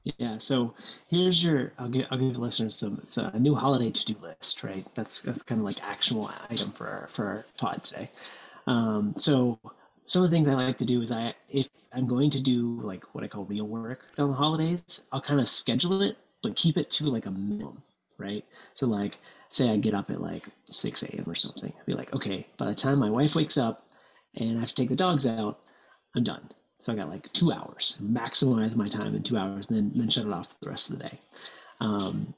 Yeah. 0.04 0.38
So 0.38 0.74
here's 1.08 1.42
your. 1.42 1.72
I'll 1.78 1.88
give 1.88 2.06
I'll 2.10 2.18
give 2.18 2.36
listeners 2.36 2.74
some. 2.74 3.00
It's 3.02 3.16
a 3.16 3.38
new 3.38 3.54
holiday 3.54 3.90
to 3.90 4.04
do 4.04 4.14
list, 4.20 4.62
right? 4.62 4.86
That's 4.94 5.22
that's 5.22 5.42
kind 5.42 5.60
of 5.60 5.64
like 5.64 5.82
actual 5.88 6.30
item 6.50 6.72
for 6.72 6.86
our, 6.86 7.08
for 7.08 7.26
our 7.26 7.46
pod 7.56 7.82
today. 7.84 8.10
Um, 8.66 9.14
so 9.16 9.58
some 10.02 10.22
of 10.22 10.30
the 10.30 10.36
things 10.36 10.46
I 10.46 10.54
like 10.54 10.78
to 10.78 10.84
do 10.84 11.00
is 11.00 11.10
I 11.10 11.34
if 11.48 11.68
I'm 11.92 12.06
going 12.06 12.30
to 12.30 12.40
do 12.40 12.80
like 12.82 13.04
what 13.14 13.24
I 13.24 13.28
call 13.28 13.44
real 13.44 13.66
work 13.66 14.04
on 14.18 14.28
the 14.28 14.36
holidays, 14.36 15.02
I'll 15.10 15.22
kind 15.22 15.40
of 15.40 15.48
schedule 15.48 16.02
it, 16.02 16.16
but 16.42 16.56
keep 16.56 16.76
it 16.76 16.90
to 16.92 17.06
like 17.06 17.24
a 17.24 17.30
minimum, 17.30 17.82
right? 18.18 18.44
So 18.74 18.86
like 18.86 19.18
say 19.48 19.70
I 19.70 19.76
get 19.76 19.94
up 19.94 20.10
at 20.10 20.20
like 20.20 20.48
6 20.66 21.02
a.m. 21.04 21.24
or 21.26 21.34
something. 21.34 21.72
I'd 21.78 21.86
be 21.86 21.92
like, 21.92 22.12
okay, 22.12 22.46
by 22.58 22.66
the 22.66 22.74
time 22.74 22.98
my 22.98 23.10
wife 23.10 23.34
wakes 23.34 23.56
up 23.56 23.86
and 24.34 24.56
I 24.56 24.60
have 24.60 24.68
to 24.68 24.74
take 24.74 24.88
the 24.88 24.96
dogs 24.96 25.26
out, 25.26 25.60
I'm 26.14 26.24
done. 26.24 26.50
So 26.84 26.92
I 26.92 26.96
got 26.96 27.08
like 27.08 27.32
two 27.32 27.50
hours, 27.50 27.96
maximize 28.02 28.76
my 28.76 28.90
time 28.90 29.14
in 29.14 29.22
two 29.22 29.38
hours, 29.38 29.69
and 29.69 29.76
then, 29.78 29.92
then 29.94 30.10
shut 30.10 30.26
it 30.26 30.32
off 30.34 30.48
for 30.48 30.56
the 30.60 30.69
rest 30.69 30.90
of 30.90 30.98
the 30.98 31.04
day. 31.04 31.19
Um, 31.81 32.34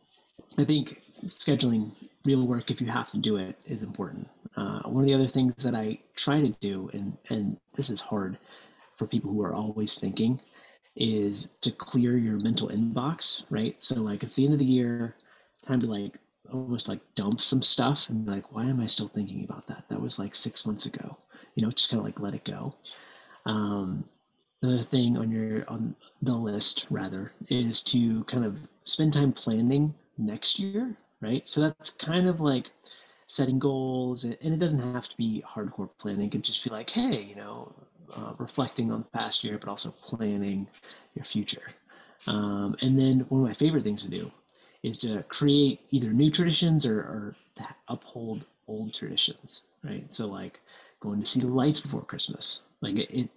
I 0.57 0.65
think 0.65 1.03
scheduling 1.25 1.91
real 2.25 2.47
work, 2.47 2.71
if 2.71 2.81
you 2.81 2.87
have 2.87 3.09
to 3.09 3.19
do 3.19 3.39
it, 3.39 3.59
is 3.67 3.83
important. 3.83 4.29
Uh, 4.57 4.83
one 4.83 5.03
of 5.03 5.07
the 5.07 5.15
other 5.15 5.27
things 5.27 5.65
that 5.65 5.75
I 5.75 5.99
try 6.15 6.41
to 6.41 6.55
do, 6.61 6.89
and, 6.93 7.17
and 7.29 7.57
this 7.75 7.91
is 7.91 8.01
hard 8.01 8.39
for 8.97 9.09
people 9.09 9.33
who 9.33 9.43
are 9.43 9.53
always 9.53 9.97
thinking, 9.97 10.41
is 10.95 11.49
to 11.63 11.73
clear 11.73 12.17
your 12.17 12.39
mental 12.39 12.69
inbox, 12.69 13.43
right? 13.51 13.83
So, 13.83 14.01
like, 14.01 14.23
it's 14.23 14.37
the 14.37 14.45
end 14.45 14.53
of 14.53 14.61
the 14.61 14.65
year, 14.65 15.17
time 15.67 15.81
to 15.81 15.89
like 15.89 16.21
almost 16.53 16.89
like 16.89 17.01
dump 17.17 17.41
some 17.41 17.63
stuff 17.63 18.11
and 18.11 18.29
like, 18.29 18.53
why 18.53 18.63
am 18.63 18.79
I 18.79 18.87
still 18.87 19.09
thinking 19.09 19.43
about 19.43 19.67
that? 19.67 19.83
That 19.89 20.01
was 20.01 20.21
like 20.21 20.37
six 20.37 20.65
months 20.65 20.87
ago. 20.87 21.17
You 21.57 21.65
know, 21.65 21.73
just 21.73 21.91
kind 21.91 21.99
of 21.99 22.05
like 22.05 22.21
let 22.21 22.35
it 22.35 22.45
go. 22.45 22.77
Um, 23.45 24.05
Another 24.63 24.83
thing 24.83 25.17
on 25.19 25.31
your 25.31 25.65
on 25.69 25.95
the 26.23 26.35
list 26.35 26.87
rather 26.91 27.33
is 27.49 27.83
to 27.85 28.25
kind 28.25 28.45
of 28.45 28.59
spend 28.83 29.13
time 29.15 29.33
planning 29.33 29.95
next 30.19 30.59
year, 30.59 30.97
right? 31.21 31.47
So 31.47 31.61
that's 31.63 31.91
kind 31.91 32.29
of 32.29 32.41
like 32.41 32.71
setting 33.29 33.59
goals, 33.59 34.25
and 34.25 34.37
it 34.41 34.59
doesn't 34.59 34.81
have 34.81 35.09
to 35.09 35.17
be 35.17 35.43
hardcore 35.47 35.89
planning. 35.99 36.27
It 36.27 36.33
could 36.33 36.45
just 36.45 36.63
be 36.65 36.71
like, 36.71 36.91
hey, 36.91 37.23
you 37.23 37.35
know, 37.35 37.73
uh, 38.15 38.33
reflecting 38.39 38.91
on 38.93 39.01
the 39.01 39.19
past 39.19 39.45
year, 39.45 39.59
but 39.59 39.69
also 39.69 39.91
planning 40.01 40.69
your 41.15 41.25
future. 41.25 41.69
Um, 42.27 42.77
and 42.81 42.99
then 42.99 43.21
one 43.29 43.41
of 43.43 43.47
my 43.47 43.55
favorite 43.55 43.85
things 43.85 44.03
to 44.05 44.11
do 44.11 44.31
is 44.83 44.99
to 44.99 45.23
create 45.25 45.83
either 45.91 46.11
new 46.13 46.31
traditions 46.31 46.87
or, 46.87 46.99
or 47.01 47.37
uphold 47.89 48.47
old 48.69 48.95
traditions, 48.95 49.63
right? 49.85 50.11
So 50.13 50.27
like 50.27 50.61
going 51.01 51.21
to 51.21 51.27
see 51.27 51.41
the 51.41 51.47
lights 51.49 51.81
before 51.81 52.03
Christmas. 52.03 52.63
Like 52.81 52.99
it, 52.99 53.11
it 53.11 53.31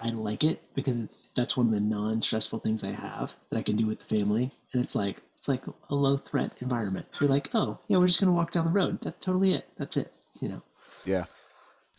I 0.00 0.10
like 0.10 0.44
it 0.44 0.62
because 0.74 0.96
that's 1.34 1.56
one 1.56 1.66
of 1.66 1.72
the 1.72 1.80
non-stressful 1.80 2.60
things 2.60 2.84
I 2.84 2.92
have 2.92 3.34
that 3.50 3.58
I 3.58 3.62
can 3.62 3.76
do 3.76 3.86
with 3.86 3.98
the 3.98 4.04
family, 4.04 4.52
and 4.72 4.82
it's 4.84 4.94
like 4.94 5.22
it's 5.38 5.48
like 5.48 5.62
a 5.90 5.94
low 5.94 6.16
threat 6.16 6.52
environment. 6.60 7.06
You're 7.20 7.30
like, 7.30 7.50
oh 7.54 7.78
yeah, 7.88 7.98
we're 7.98 8.06
just 8.06 8.20
gonna 8.20 8.32
walk 8.32 8.52
down 8.52 8.64
the 8.64 8.70
road. 8.70 8.98
That's 9.02 9.24
totally 9.24 9.52
it. 9.52 9.66
That's 9.78 9.96
it. 9.96 10.14
You 10.40 10.48
know. 10.48 10.62
Yeah, 11.04 11.24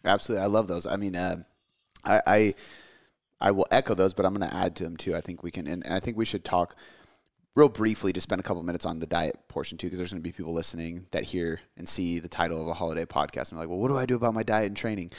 absolutely. 0.05 0.43
I 0.43 0.47
love 0.47 0.67
those. 0.67 0.85
I 0.85 0.95
mean, 0.95 1.15
uh, 1.15 1.37
I, 2.03 2.21
I 2.27 2.53
I 3.39 3.51
will 3.51 3.67
echo 3.71 3.93
those, 3.93 4.13
but 4.13 4.25
I'm 4.25 4.35
to 4.39 4.53
add 4.53 4.75
to 4.77 4.83
them 4.83 4.97
too. 4.97 5.15
I 5.15 5.21
think 5.21 5.43
we 5.43 5.51
can, 5.51 5.67
and, 5.67 5.85
and 5.85 5.93
I 5.93 5.99
think 5.99 6.17
we 6.17 6.25
should 6.25 6.43
talk 6.43 6.75
real 7.55 7.69
briefly 7.69 8.13
to 8.13 8.21
spend 8.21 8.39
a 8.39 8.43
couple 8.43 8.61
minutes 8.63 8.85
on 8.85 8.99
the 8.99 9.05
diet 9.05 9.47
portion 9.47 9.77
too, 9.77 9.87
because 9.87 9.97
there's 9.97 10.11
going 10.11 10.21
to 10.21 10.27
be 10.27 10.31
people 10.31 10.53
listening 10.53 11.07
that 11.11 11.23
hear 11.23 11.59
and 11.75 11.89
see 11.89 12.19
the 12.19 12.27
title 12.27 12.61
of 12.61 12.67
a 12.67 12.73
holiday 12.73 13.05
podcast 13.05 13.51
and 13.51 13.59
like, 13.59 13.67
well, 13.67 13.79
what 13.79 13.89
do 13.89 13.97
I 13.97 14.05
do 14.05 14.15
about 14.15 14.33
my 14.33 14.43
diet 14.43 14.67
and 14.67 14.77
training? 14.77 15.11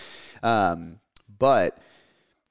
Um, 0.42 1.00
but 1.38 1.78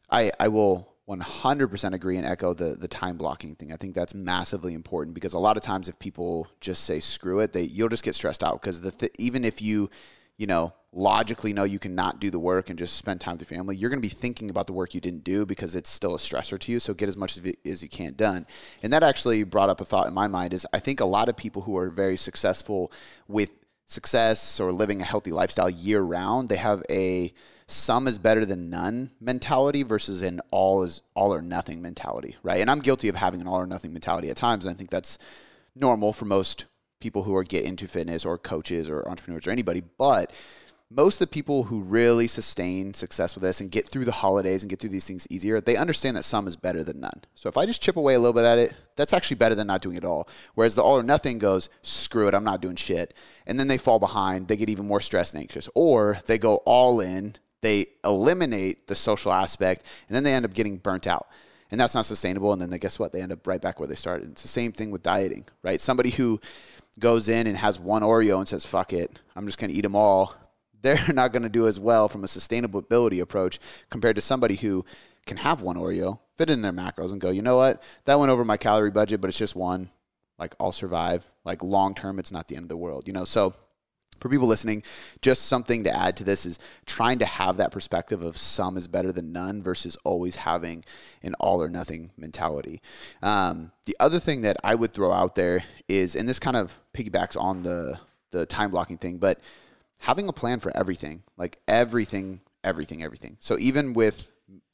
I, 0.09 0.31
I 0.39 0.47
will 0.47 0.93
100% 1.07 1.93
agree 1.93 2.17
and 2.17 2.25
echo 2.25 2.53
the 2.53 2.75
the 2.75 2.87
time 2.87 3.17
blocking 3.17 3.55
thing. 3.55 3.71
I 3.71 3.77
think 3.77 3.95
that's 3.95 4.13
massively 4.13 4.73
important 4.73 5.15
because 5.15 5.33
a 5.33 5.39
lot 5.39 5.55
of 5.55 5.63
times 5.63 5.87
if 5.87 5.97
people 5.99 6.47
just 6.59 6.83
say 6.83 6.99
screw 6.99 7.39
it, 7.39 7.53
they 7.53 7.63
you'll 7.63 7.89
just 7.89 8.03
get 8.03 8.15
stressed 8.15 8.43
out 8.43 8.61
because 8.61 8.81
the 8.81 8.91
th- 8.91 9.13
even 9.17 9.45
if 9.45 9.61
you 9.61 9.89
you 10.37 10.47
know 10.47 10.73
logically 10.91 11.53
know 11.53 11.63
you 11.63 11.79
cannot 11.79 12.19
do 12.19 12.29
the 12.29 12.39
work 12.39 12.69
and 12.69 12.77
just 12.77 12.95
spend 12.95 13.21
time 13.21 13.37
with 13.37 13.49
your 13.49 13.57
family, 13.57 13.75
you're 13.75 13.89
going 13.89 14.01
to 14.01 14.07
be 14.07 14.13
thinking 14.13 14.49
about 14.49 14.67
the 14.67 14.73
work 14.73 14.93
you 14.93 14.99
didn't 14.99 15.23
do 15.23 15.45
because 15.45 15.75
it's 15.75 15.89
still 15.89 16.15
a 16.15 16.17
stressor 16.17 16.59
to 16.59 16.71
you. 16.71 16.79
So 16.79 16.93
get 16.93 17.07
as 17.07 17.15
much 17.15 17.39
as 17.65 17.83
you 17.83 17.89
can 17.89 18.13
done. 18.15 18.45
And 18.81 18.91
that 18.91 19.03
actually 19.03 19.43
brought 19.43 19.69
up 19.69 19.79
a 19.79 19.85
thought 19.85 20.07
in 20.07 20.13
my 20.13 20.27
mind 20.27 20.53
is 20.53 20.65
I 20.73 20.79
think 20.79 20.99
a 20.99 21.05
lot 21.05 21.29
of 21.29 21.37
people 21.37 21.61
who 21.61 21.77
are 21.77 21.89
very 21.89 22.17
successful 22.17 22.91
with 23.27 23.51
success 23.85 24.59
or 24.59 24.71
living 24.71 25.01
a 25.01 25.05
healthy 25.05 25.31
lifestyle 25.31 25.69
year 25.69 26.01
round, 26.01 26.49
they 26.49 26.57
have 26.57 26.83
a 26.89 27.31
some 27.67 28.07
is 28.07 28.17
better 28.17 28.45
than 28.45 28.69
none 28.69 29.12
mentality 29.19 29.83
versus 29.83 30.21
an 30.21 30.39
all 30.51 30.83
is 30.83 31.01
all 31.13 31.33
or 31.33 31.41
nothing 31.41 31.81
mentality, 31.81 32.38
right? 32.41 32.62
And 32.62 32.71
I'm 32.71 32.79
guilty 32.79 33.09
of 33.09 33.15
having 33.15 33.41
an 33.41 33.47
all 33.47 33.59
or 33.59 33.67
nothing 33.67 33.91
mentality 33.91 34.29
at 34.29 34.38
times. 34.38 34.65
And 34.65 34.74
I 34.74 34.77
think 34.77 34.89
that's 34.89 35.17
normal 35.75 36.13
for 36.13 36.25
most 36.25 36.65
people 37.00 37.24
who 37.24 37.36
are 37.36 37.43
get 37.43 37.65
into 37.65 37.88
fitness 37.88 38.25
or 38.25 38.38
coaches 38.38 38.89
or 38.89 39.07
entrepreneurs 39.07 39.45
or 39.45 39.51
anybody. 39.51 39.83
But 39.97 40.31
most 40.89 41.15
of 41.15 41.19
the 41.19 41.33
people 41.33 41.63
who 41.63 41.81
really 41.81 42.27
sustain 42.27 42.93
success 42.93 43.36
with 43.36 43.43
this 43.43 43.59
and 43.59 43.69
get 43.69 43.86
through 43.86 44.05
the 44.05 44.12
holidays 44.13 44.63
and 44.63 44.69
get 44.69 44.79
through 44.79 44.91
these 44.91 45.05
things 45.05 45.27
easier, 45.29 45.59
they 45.59 45.75
understand 45.75 46.15
that 46.15 46.24
some 46.24 46.47
is 46.47 46.55
better 46.55 46.83
than 46.83 47.01
none. 47.01 47.21
So 47.36 47.50
if 47.50 47.57
I 47.57 47.65
just 47.65 47.81
chip 47.81 47.97
away 47.97 48.13
a 48.13 48.19
little 48.19 48.33
bit 48.33 48.45
at 48.45 48.57
it, 48.57 48.74
that's 48.95 49.12
actually 49.12 49.36
better 49.36 49.55
than 49.55 49.67
not 49.67 49.81
doing 49.81 49.97
it 49.97 50.05
all. 50.05 50.29
Whereas 50.55 50.75
the 50.75 50.83
all 50.83 50.97
or 50.97 51.03
nothing 51.03 51.39
goes, 51.39 51.69
screw 51.81 52.29
it, 52.29 52.33
I'm 52.33 52.45
not 52.45 52.62
doing 52.62 52.77
shit. 52.77 53.13
And 53.45 53.59
then 53.59 53.67
they 53.67 53.77
fall 53.77 54.00
behind, 54.00 54.47
they 54.47 54.55
get 54.55 54.69
even 54.69 54.88
more 54.88 55.01
stressed 55.01 55.33
and 55.33 55.41
anxious. 55.41 55.67
Or 55.75 56.19
they 56.25 56.38
go 56.38 56.57
all 56.65 57.01
in 57.01 57.36
they 57.61 57.87
eliminate 58.03 58.87
the 58.87 58.95
social 58.95 59.31
aspect, 59.33 59.85
and 60.07 60.15
then 60.15 60.23
they 60.23 60.33
end 60.33 60.45
up 60.45 60.53
getting 60.53 60.77
burnt 60.77 61.07
out. 61.07 61.27
And 61.69 61.79
that's 61.79 61.95
not 61.95 62.05
sustainable. 62.05 62.53
And 62.53 62.61
then 62.61 62.69
they 62.69 62.79
guess 62.79 62.97
what? 62.97 63.11
They 63.11 63.21
end 63.21 63.31
up 63.31 63.45
right 63.45 63.61
back 63.61 63.79
where 63.79 63.87
they 63.87 63.95
started. 63.95 64.31
It's 64.31 64.41
the 64.41 64.47
same 64.47 64.71
thing 64.71 64.89
with 64.89 65.03
dieting, 65.03 65.45
right? 65.63 65.81
Somebody 65.81 66.11
who 66.11 66.39
goes 66.99 67.29
in 67.29 67.47
and 67.47 67.57
has 67.57 67.79
one 67.79 68.01
Oreo 68.01 68.39
and 68.39 68.47
says, 68.47 68.65
fuck 68.65 68.93
it, 68.93 69.21
I'm 69.35 69.45
just 69.45 69.59
going 69.59 69.71
to 69.71 69.77
eat 69.77 69.81
them 69.81 69.95
all. 69.95 70.35
They're 70.81 71.13
not 71.13 71.33
going 71.33 71.43
to 71.43 71.49
do 71.49 71.67
as 71.67 71.79
well 71.79 72.07
from 72.07 72.23
a 72.23 72.27
sustainability 72.27 73.19
approach 73.19 73.59
compared 73.89 74.15
to 74.15 74.21
somebody 74.21 74.55
who 74.55 74.85
can 75.25 75.37
have 75.37 75.61
one 75.61 75.75
Oreo, 75.75 76.19
fit 76.37 76.49
in 76.49 76.61
their 76.61 76.71
macros, 76.71 77.11
and 77.11 77.19
go, 77.19 77.29
you 77.29 77.41
know 77.41 77.57
what? 77.57 77.83
That 78.05 78.19
went 78.19 78.31
over 78.31 78.45
my 78.45 78.57
calorie 78.57 78.91
budget, 78.91 79.19
but 79.19 79.27
it's 79.27 79.37
just 79.37 79.55
one. 79.55 79.89
Like, 80.39 80.55
I'll 80.59 80.71
survive. 80.71 81.29
Like, 81.43 81.63
long 81.63 81.95
term, 81.95 82.19
it's 82.19 82.31
not 82.31 82.47
the 82.47 82.55
end 82.55 82.63
of 82.63 82.69
the 82.69 82.77
world, 82.77 83.07
you 83.07 83.13
know? 83.13 83.25
So, 83.25 83.53
for 84.19 84.29
people 84.29 84.47
listening, 84.47 84.83
just 85.21 85.45
something 85.45 85.83
to 85.83 85.91
add 85.91 86.17
to 86.17 86.24
this 86.24 86.45
is 86.45 86.59
trying 86.86 87.19
to 87.19 87.25
have 87.25 87.57
that 87.57 87.71
perspective 87.71 88.21
of 88.24 88.38
some 88.38 88.77
is 88.77 88.88
better 88.88 89.12
than 89.12 89.31
none 89.31 89.62
versus 89.62 89.97
always 90.03 90.38
having 90.38 90.83
an 91.24 91.33
all 91.39 91.62
or 91.62 91.69
nothing 91.69 92.12
mentality. 92.17 92.81
Um, 93.21 93.71
the 93.86 93.95
other 94.00 94.19
thing 94.19 94.41
that 94.41 94.57
I 94.63 94.75
would 94.75 94.93
throw 94.93 95.12
out 95.12 95.36
there 95.36 95.63
is, 95.88 96.15
and 96.15 96.27
this 96.27 96.39
kind 96.39 96.57
of 96.57 96.79
piggybacks 96.93 97.39
on 97.39 97.63
the 97.63 98.00
the 98.31 98.45
time 98.45 98.71
blocking 98.71 98.97
thing, 98.97 99.17
but 99.17 99.39
having 100.01 100.27
a 100.27 100.33
plan 100.33 100.59
for 100.59 100.75
everything, 100.75 101.24
like 101.38 101.57
everything, 101.67 102.41
everything, 102.63 103.03
everything. 103.03 103.38
So 103.39 103.57
even 103.59 103.93
with 103.93 104.31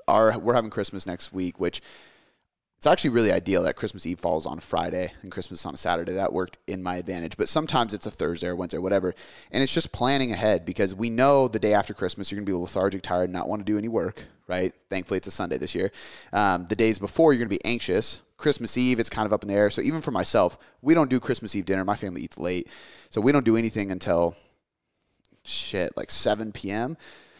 our, 0.07 0.38
we're 0.38 0.55
having 0.55 0.69
Christmas 0.69 1.05
next 1.05 1.33
week, 1.33 1.59
which 1.59 1.81
it's 2.83 2.87
actually 2.91 3.11
really 3.11 3.31
ideal 3.31 3.63
that 3.63 3.77
Christmas 3.77 4.05
Eve 4.05 4.19
falls 4.19 4.45
on 4.45 4.57
a 4.57 4.61
Friday 4.61 5.13
and 5.21 5.31
Christmas 5.31 5.65
on 5.65 5.73
a 5.73 5.77
Saturday. 5.77 6.11
That 6.11 6.33
worked 6.33 6.57
in 6.67 6.83
my 6.83 6.97
advantage. 6.97 7.37
But 7.37 7.47
sometimes 7.47 7.93
it's 7.93 8.05
a 8.05 8.11
Thursday 8.11 8.47
or 8.47 8.57
Wednesday 8.57 8.75
or 8.75 8.81
whatever. 8.81 9.15
And 9.53 9.63
it's 9.63 9.73
just 9.73 9.93
planning 9.93 10.33
ahead 10.33 10.65
because 10.65 10.93
we 10.93 11.09
know 11.09 11.47
the 11.47 11.59
day 11.59 11.73
after 11.73 11.93
Christmas 11.93 12.29
you're 12.29 12.35
going 12.35 12.45
to 12.45 12.51
be 12.51 12.57
lethargic, 12.57 13.01
tired, 13.01 13.29
not 13.29 13.47
want 13.47 13.61
to 13.61 13.63
do 13.63 13.77
any 13.77 13.87
work, 13.87 14.25
right? 14.47 14.73
Thankfully, 14.89 15.19
it's 15.19 15.27
a 15.27 15.31
Sunday 15.31 15.57
this 15.57 15.73
year. 15.73 15.93
Um, 16.33 16.65
the 16.65 16.75
days 16.75 16.99
before, 16.99 17.31
you're 17.31 17.39
going 17.39 17.57
to 17.57 17.63
be 17.63 17.63
anxious. 17.63 18.21
Christmas 18.35 18.77
Eve, 18.77 18.99
it's 18.99 19.09
kind 19.09 19.25
of 19.25 19.31
up 19.31 19.43
in 19.43 19.47
the 19.47 19.55
air. 19.55 19.69
So 19.69 19.81
even 19.81 20.01
for 20.01 20.11
myself, 20.11 20.57
we 20.81 20.93
don't 20.93 21.09
do 21.09 21.21
Christmas 21.21 21.55
Eve 21.55 21.65
dinner. 21.65 21.85
My 21.85 21.95
family 21.95 22.21
eats 22.23 22.37
late. 22.37 22.67
So 23.11 23.21
we 23.21 23.31
don't 23.31 23.45
do 23.45 23.55
anything 23.55 23.93
until 23.93 24.35
shit, 25.45 25.95
like 25.95 26.11
7 26.11 26.51
p.m. 26.51 26.97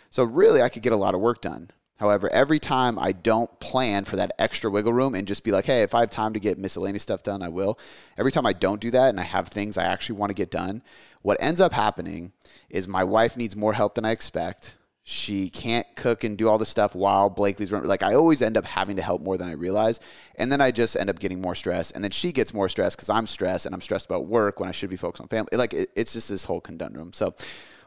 So 0.09 0.23
really, 0.23 0.62
I 0.62 0.69
could 0.69 0.83
get 0.83 0.93
a 0.93 0.95
lot 0.95 1.15
of 1.15 1.19
work 1.19 1.41
done. 1.41 1.69
However, 2.03 2.29
every 2.33 2.60
time 2.60 3.00
I 3.00 3.13
don't 3.13 3.50
plan 3.62 4.03
for 4.03 4.17
that 4.17 4.33
extra 4.38 4.69
wiggle 4.69 4.91
room 4.91 5.15
and 5.15 5.25
just 5.25 5.41
be 5.41 5.51
like, 5.51 5.63
hey, 5.63 5.83
if 5.83 5.95
I 5.95 6.01
have 6.01 6.10
time 6.10 6.33
to 6.33 6.39
get 6.41 6.57
miscellaneous 6.57 7.01
stuff 7.01 7.24
done, 7.24 7.41
I 7.41 7.48
will. 7.48 7.79
Every 8.17 8.29
time 8.29 8.45
I 8.45 8.51
don't 8.51 8.81
do 8.81 8.91
that 8.91 9.07
and 9.07 9.22
I 9.22 9.24
have 9.24 9.48
things 9.48 9.77
I 9.77 9.86
actually 9.86 10.17
want 10.17 10.29
to 10.29 10.33
get 10.33 10.51
done, 10.51 10.81
what 11.22 11.38
ends 11.39 11.62
up 11.62 11.72
happening 11.72 12.33
is 12.69 12.89
my 12.89 13.05
wife 13.05 13.38
needs 13.38 13.55
more 13.55 13.72
help 13.72 13.95
than 13.95 14.03
I 14.03 14.12
expect. 14.12 14.75
She 15.03 15.50
can't 15.50 15.88
cook 15.95 16.25
and 16.25 16.38
do 16.38 16.50
all 16.50 16.57
the 16.57 16.65
stuff 16.65 16.93
while 16.93 17.29
Blakely's 17.29 17.72
running. 17.72 17.88
Like 17.88 18.03
I 18.03 18.15
always 18.15 18.41
end 18.41 18.57
up 18.57 18.65
having 18.65 18.98
to 18.98 19.01
help 19.01 19.22
more 19.22 19.38
than 19.38 19.48
I 19.48 19.53
realize, 19.53 20.01
and 20.36 20.51
then 20.51 20.60
I 20.60 20.72
just 20.72 20.98
end 20.98 21.10
up 21.10 21.19
getting 21.19 21.39
more 21.39 21.55
stress, 21.55 21.91
and 21.91 22.03
then 22.03 22.12
she 22.12 22.33
gets 22.33 22.53
more 22.53 22.67
stress 22.67 22.98
because 22.98 23.10
I'm 23.10 23.27
stressed 23.27 23.65
and 23.65 23.74
I'm 23.74 23.79
stressed 23.79 24.07
about 24.07 24.25
work 24.25 24.60
when 24.60 24.67
I 24.67 24.74
should 24.74 24.89
be 24.89 24.98
focused 24.98 25.22
on 25.22 25.29
family. 25.29 25.51
Like 25.53 25.74
it, 25.74 25.89
it's 25.95 26.12
just 26.12 26.27
this 26.27 26.43
whole 26.43 26.60
conundrum. 26.60 27.13
So, 27.13 27.33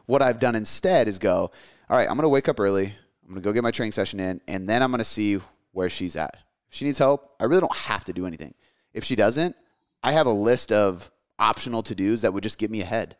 what 0.07 0.23
I've 0.23 0.39
done 0.39 0.55
instead 0.55 1.07
is 1.07 1.19
go, 1.19 1.51
all 1.87 1.97
right, 1.97 2.09
I'm 2.09 2.15
gonna 2.15 2.29
wake 2.29 2.49
up 2.49 2.59
early. 2.59 2.95
I'm 3.27 3.33
going 3.33 3.43
to 3.43 3.49
go 3.49 3.53
get 3.53 3.63
my 3.63 3.71
training 3.71 3.91
session 3.91 4.19
in, 4.21 4.39
and 4.47 4.67
then 4.69 4.81
I'm 4.81 4.89
going 4.89 4.99
to 4.99 5.05
see 5.05 5.39
where 5.73 5.89
she's 5.89 6.15
at. 6.15 6.37
If 6.69 6.77
she 6.77 6.85
needs 6.85 6.97
help, 6.97 7.35
I 7.39 7.43
really 7.43 7.59
don't 7.59 7.75
have 7.75 8.05
to 8.05 8.13
do 8.13 8.25
anything. 8.25 8.53
If 8.93 9.03
she 9.03 9.15
doesn't, 9.15 9.55
I 10.01 10.13
have 10.13 10.27
a 10.27 10.31
list 10.31 10.71
of 10.71 11.11
optional 11.37 11.83
to 11.83 11.95
dos 11.95 12.21
that 12.21 12.33
would 12.33 12.43
just 12.43 12.57
get 12.57 12.71
me 12.71 12.81
ahead, 12.81 13.17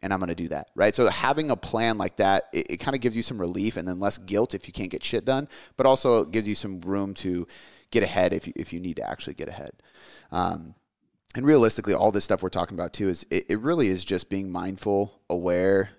and 0.00 0.12
I'm 0.12 0.18
going 0.18 0.28
to 0.28 0.34
do 0.34 0.48
that, 0.48 0.70
right? 0.74 0.94
So 0.94 1.08
having 1.08 1.50
a 1.50 1.56
plan 1.56 1.98
like 1.98 2.16
that, 2.16 2.44
it, 2.54 2.70
it 2.70 2.76
kind 2.78 2.94
of 2.94 3.02
gives 3.02 3.16
you 3.16 3.22
some 3.22 3.38
relief 3.38 3.76
and 3.76 3.86
then 3.86 4.00
less 4.00 4.16
guilt 4.16 4.54
if 4.54 4.66
you 4.66 4.72
can't 4.72 4.90
get 4.90 5.04
shit 5.04 5.26
done, 5.26 5.46
but 5.76 5.84
also 5.84 6.24
gives 6.24 6.48
you 6.48 6.54
some 6.54 6.80
room 6.80 7.12
to 7.14 7.46
get 7.90 8.02
ahead 8.02 8.32
if 8.32 8.46
you, 8.46 8.54
if 8.56 8.72
you 8.72 8.80
need 8.80 8.96
to 8.96 9.08
actually 9.08 9.34
get 9.34 9.48
ahead. 9.48 9.72
Um, 10.32 10.74
and 11.36 11.46
realistically, 11.46 11.94
all 11.94 12.10
this 12.10 12.24
stuff 12.24 12.42
we're 12.42 12.48
talking 12.48 12.76
about 12.76 12.92
too 12.92 13.08
is 13.08 13.26
it, 13.30 13.44
it 13.50 13.60
really 13.60 13.88
is 13.88 14.04
just 14.04 14.30
being 14.30 14.50
mindful, 14.50 15.20
aware, 15.28 15.90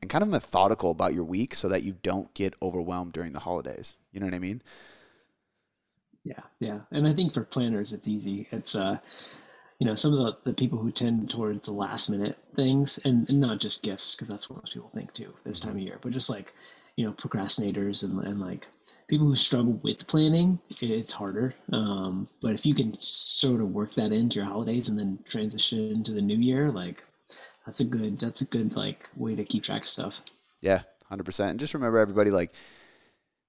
and 0.00 0.10
kind 0.10 0.22
of 0.22 0.28
methodical 0.28 0.90
about 0.90 1.14
your 1.14 1.24
week 1.24 1.54
so 1.54 1.68
that 1.68 1.82
you 1.82 1.96
don't 2.02 2.32
get 2.34 2.54
overwhelmed 2.62 3.12
during 3.12 3.32
the 3.32 3.40
holidays. 3.40 3.96
You 4.12 4.20
know 4.20 4.26
what 4.26 4.34
I 4.34 4.38
mean? 4.38 4.62
Yeah, 6.24 6.40
yeah. 6.60 6.80
And 6.90 7.06
I 7.06 7.14
think 7.14 7.34
for 7.34 7.44
planners, 7.44 7.92
it's 7.92 8.08
easy. 8.08 8.48
It's, 8.50 8.74
uh, 8.74 8.98
you 9.78 9.86
know, 9.86 9.94
some 9.94 10.12
of 10.12 10.18
the, 10.18 10.50
the 10.50 10.54
people 10.54 10.78
who 10.78 10.90
tend 10.90 11.30
towards 11.30 11.60
the 11.60 11.72
last 11.72 12.10
minute 12.10 12.36
things 12.54 12.98
and, 13.04 13.28
and 13.28 13.40
not 13.40 13.60
just 13.60 13.82
gifts, 13.82 14.14
because 14.14 14.28
that's 14.28 14.50
what 14.50 14.58
most 14.58 14.74
people 14.74 14.88
think 14.88 15.12
too 15.12 15.32
this 15.44 15.60
time 15.60 15.76
of 15.76 15.78
year, 15.78 15.98
but 16.02 16.12
just 16.12 16.28
like, 16.28 16.52
you 16.96 17.06
know, 17.06 17.12
procrastinators 17.12 18.02
and, 18.02 18.20
and 18.24 18.40
like 18.40 18.66
people 19.06 19.26
who 19.26 19.34
struggle 19.36 19.78
with 19.82 20.06
planning, 20.06 20.58
it's 20.80 21.12
harder. 21.12 21.54
Um, 21.72 22.28
but 22.42 22.52
if 22.52 22.66
you 22.66 22.74
can 22.74 22.96
sort 22.98 23.60
of 23.60 23.70
work 23.70 23.94
that 23.94 24.12
into 24.12 24.36
your 24.36 24.46
holidays 24.46 24.88
and 24.88 24.98
then 24.98 25.18
transition 25.24 25.92
into 25.92 26.12
the 26.12 26.20
new 26.20 26.36
year, 26.36 26.70
like 26.70 27.04
that's 27.68 27.80
a 27.80 27.84
good 27.84 28.16
that's 28.18 28.40
a 28.40 28.46
good 28.46 28.74
like 28.76 29.10
way 29.14 29.34
to 29.34 29.44
keep 29.44 29.62
track 29.62 29.82
of 29.82 29.88
stuff. 29.88 30.22
Yeah, 30.62 30.80
hundred 31.04 31.24
percent. 31.24 31.50
And 31.50 31.60
just 31.60 31.74
remember, 31.74 31.98
everybody, 31.98 32.30
like 32.30 32.50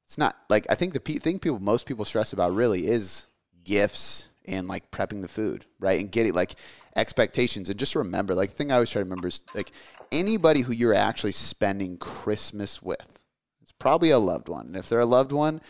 it's 0.05 0.17
not 0.17 0.35
like 0.49 0.67
I 0.69 0.75
think 0.75 0.91
the 0.91 0.99
pe- 0.99 1.19
thing 1.19 1.39
people 1.39 1.59
most 1.61 1.85
people 1.85 2.03
stress 2.03 2.33
about 2.33 2.53
really 2.53 2.85
is 2.85 3.27
gifts 3.63 4.27
and 4.45 4.67
like 4.67 4.91
prepping 4.91 5.21
the 5.21 5.29
food, 5.29 5.63
right? 5.79 6.01
And 6.01 6.11
getting 6.11 6.33
like 6.33 6.55
expectations. 6.97 7.69
And 7.69 7.79
just 7.79 7.95
remember, 7.95 8.35
like 8.35 8.49
the 8.49 8.55
thing 8.55 8.73
I 8.73 8.75
always 8.75 8.89
try 8.89 8.99
to 8.99 9.05
remember 9.05 9.29
is 9.29 9.41
like 9.55 9.71
anybody 10.11 10.61
who 10.61 10.73
you're 10.73 10.93
actually 10.93 11.31
spending 11.31 11.95
Christmas 11.95 12.81
with, 12.81 13.19
it's 13.61 13.71
probably 13.71 14.09
a 14.09 14.19
loved 14.19 14.49
one. 14.49 14.65
And 14.65 14.75
if 14.75 14.89
they're 14.89 14.99
a 14.99 15.05
loved 15.05 15.31
one, 15.31 15.61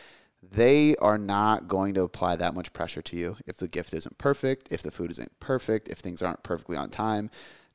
they 0.41 0.95
are 0.95 1.19
not 1.19 1.67
going 1.67 1.93
to 1.93 2.01
apply 2.01 2.35
that 2.37 2.55
much 2.55 2.73
pressure 2.73 3.03
to 3.03 3.15
you 3.15 3.37
if 3.45 3.57
the 3.57 3.67
gift 3.67 3.93
isn't 3.93 4.17
perfect, 4.17 4.71
if 4.71 4.81
the 4.81 4.89
food 4.89 5.11
isn't 5.11 5.39
perfect, 5.39 5.87
if 5.87 5.99
things 5.99 6.23
aren't 6.23 6.41
perfectly 6.41 6.77
on 6.77 6.89
time. 6.89 7.29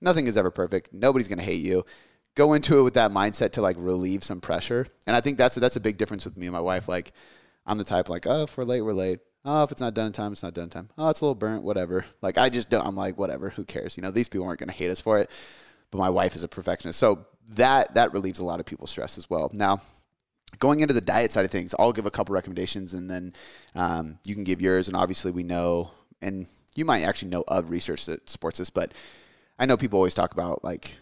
Nothing 0.05 0.27
is 0.27 0.37
ever 0.37 0.51
perfect. 0.51 0.93
Nobody's 0.93 1.29
going 1.29 1.39
to 1.39 1.45
hate 1.45 1.63
you. 1.63 1.85
Go 2.35 2.53
into 2.53 2.79
it 2.79 2.83
with 2.83 2.95
that 2.95 3.11
mindset 3.11 3.53
to 3.53 3.63
like 3.63 3.77
relieve 3.79 4.23
some 4.23 4.41
pressure. 4.41 4.87
And 5.07 5.17
I 5.17 5.23
think 5.23 5.39
that's 5.39 5.57
that's 5.57 5.77
a 5.77 5.81
big 5.81 5.97
difference 5.97 6.27
with 6.27 6.37
me 6.37 6.47
and 6.47 6.53
my 6.53 6.61
wife. 6.61 6.89
Like, 6.89 7.13
I'm 7.65 7.79
the 7.79 7.85
type 7.85 8.11
like, 8.11 8.27
oh, 8.27 8.43
if 8.43 8.59
we're 8.59 8.65
late, 8.65 8.83
we're 8.83 8.93
late. 8.93 9.21
Oh, 9.47 9.63
if 9.63 9.73
it's 9.73 9.81
not 9.81 9.95
done 9.95 10.07
in 10.07 10.13
time, 10.13 10.33
it's 10.33 10.43
not 10.43 10.53
done 10.53 10.65
in 10.65 10.71
time. 10.71 10.91
Oh, 10.99 11.09
it's 11.09 11.23
a 11.23 11.25
little 11.25 11.35
burnt, 11.35 11.65
whatever. 11.65 12.05
Like, 12.21 12.37
I 12.37 12.51
just 12.51 12.69
don't. 12.69 12.87
I'm 12.87 12.97
like, 12.97 13.17
whatever. 13.17 13.51
Who 13.51 13.65
cares? 13.65 13.97
You 13.97 14.03
know, 14.03 14.11
these 14.11 14.29
people 14.29 14.47
aren't 14.47 14.61
going 14.61 14.69
to 14.69 14.75
hate 14.75 14.91
us 14.91 15.01
for 15.01 15.19
it. 15.19 15.31
But 15.91 15.99
my 15.99 16.11
wife 16.11 16.37
is 16.37 16.43
a 16.43 16.49
perfectionist, 16.49 16.99
so 16.99 17.27
that 17.51 17.95
that 17.95 18.13
relieves 18.13 18.41
a 18.41 18.45
lot 18.45 18.61
of 18.61 18.67
people's 18.67 18.91
stress 18.91 19.17
as 19.17 19.31
well. 19.31 19.51
Now, 19.55 19.81
going 20.59 20.81
into 20.81 20.93
the 20.93 21.01
diet 21.01 21.33
side 21.33 21.47
of 21.47 21.51
things, 21.51 21.75
I'll 21.79 21.93
give 21.93 22.05
a 22.05 22.11
couple 22.11 22.35
recommendations, 22.35 22.93
and 22.93 23.11
then 23.11 23.33
um, 23.75 24.19
you 24.25 24.35
can 24.35 24.45
give 24.45 24.61
yours. 24.61 24.89
And 24.89 24.97
obviously, 24.97 25.31
we 25.31 25.45
know, 25.45 25.93
and 26.21 26.47
you 26.75 26.85
might 26.85 27.05
actually 27.05 27.31
know 27.31 27.45
of 27.49 27.71
research 27.71 28.07
that 28.07 28.29
supports 28.29 28.59
this, 28.59 28.71
but 28.71 28.93
I 29.59 29.67
know 29.67 29.77
people 29.77 29.99
always 29.99 30.15
talk 30.15 30.33
about 30.33 30.65
like 30.65 30.97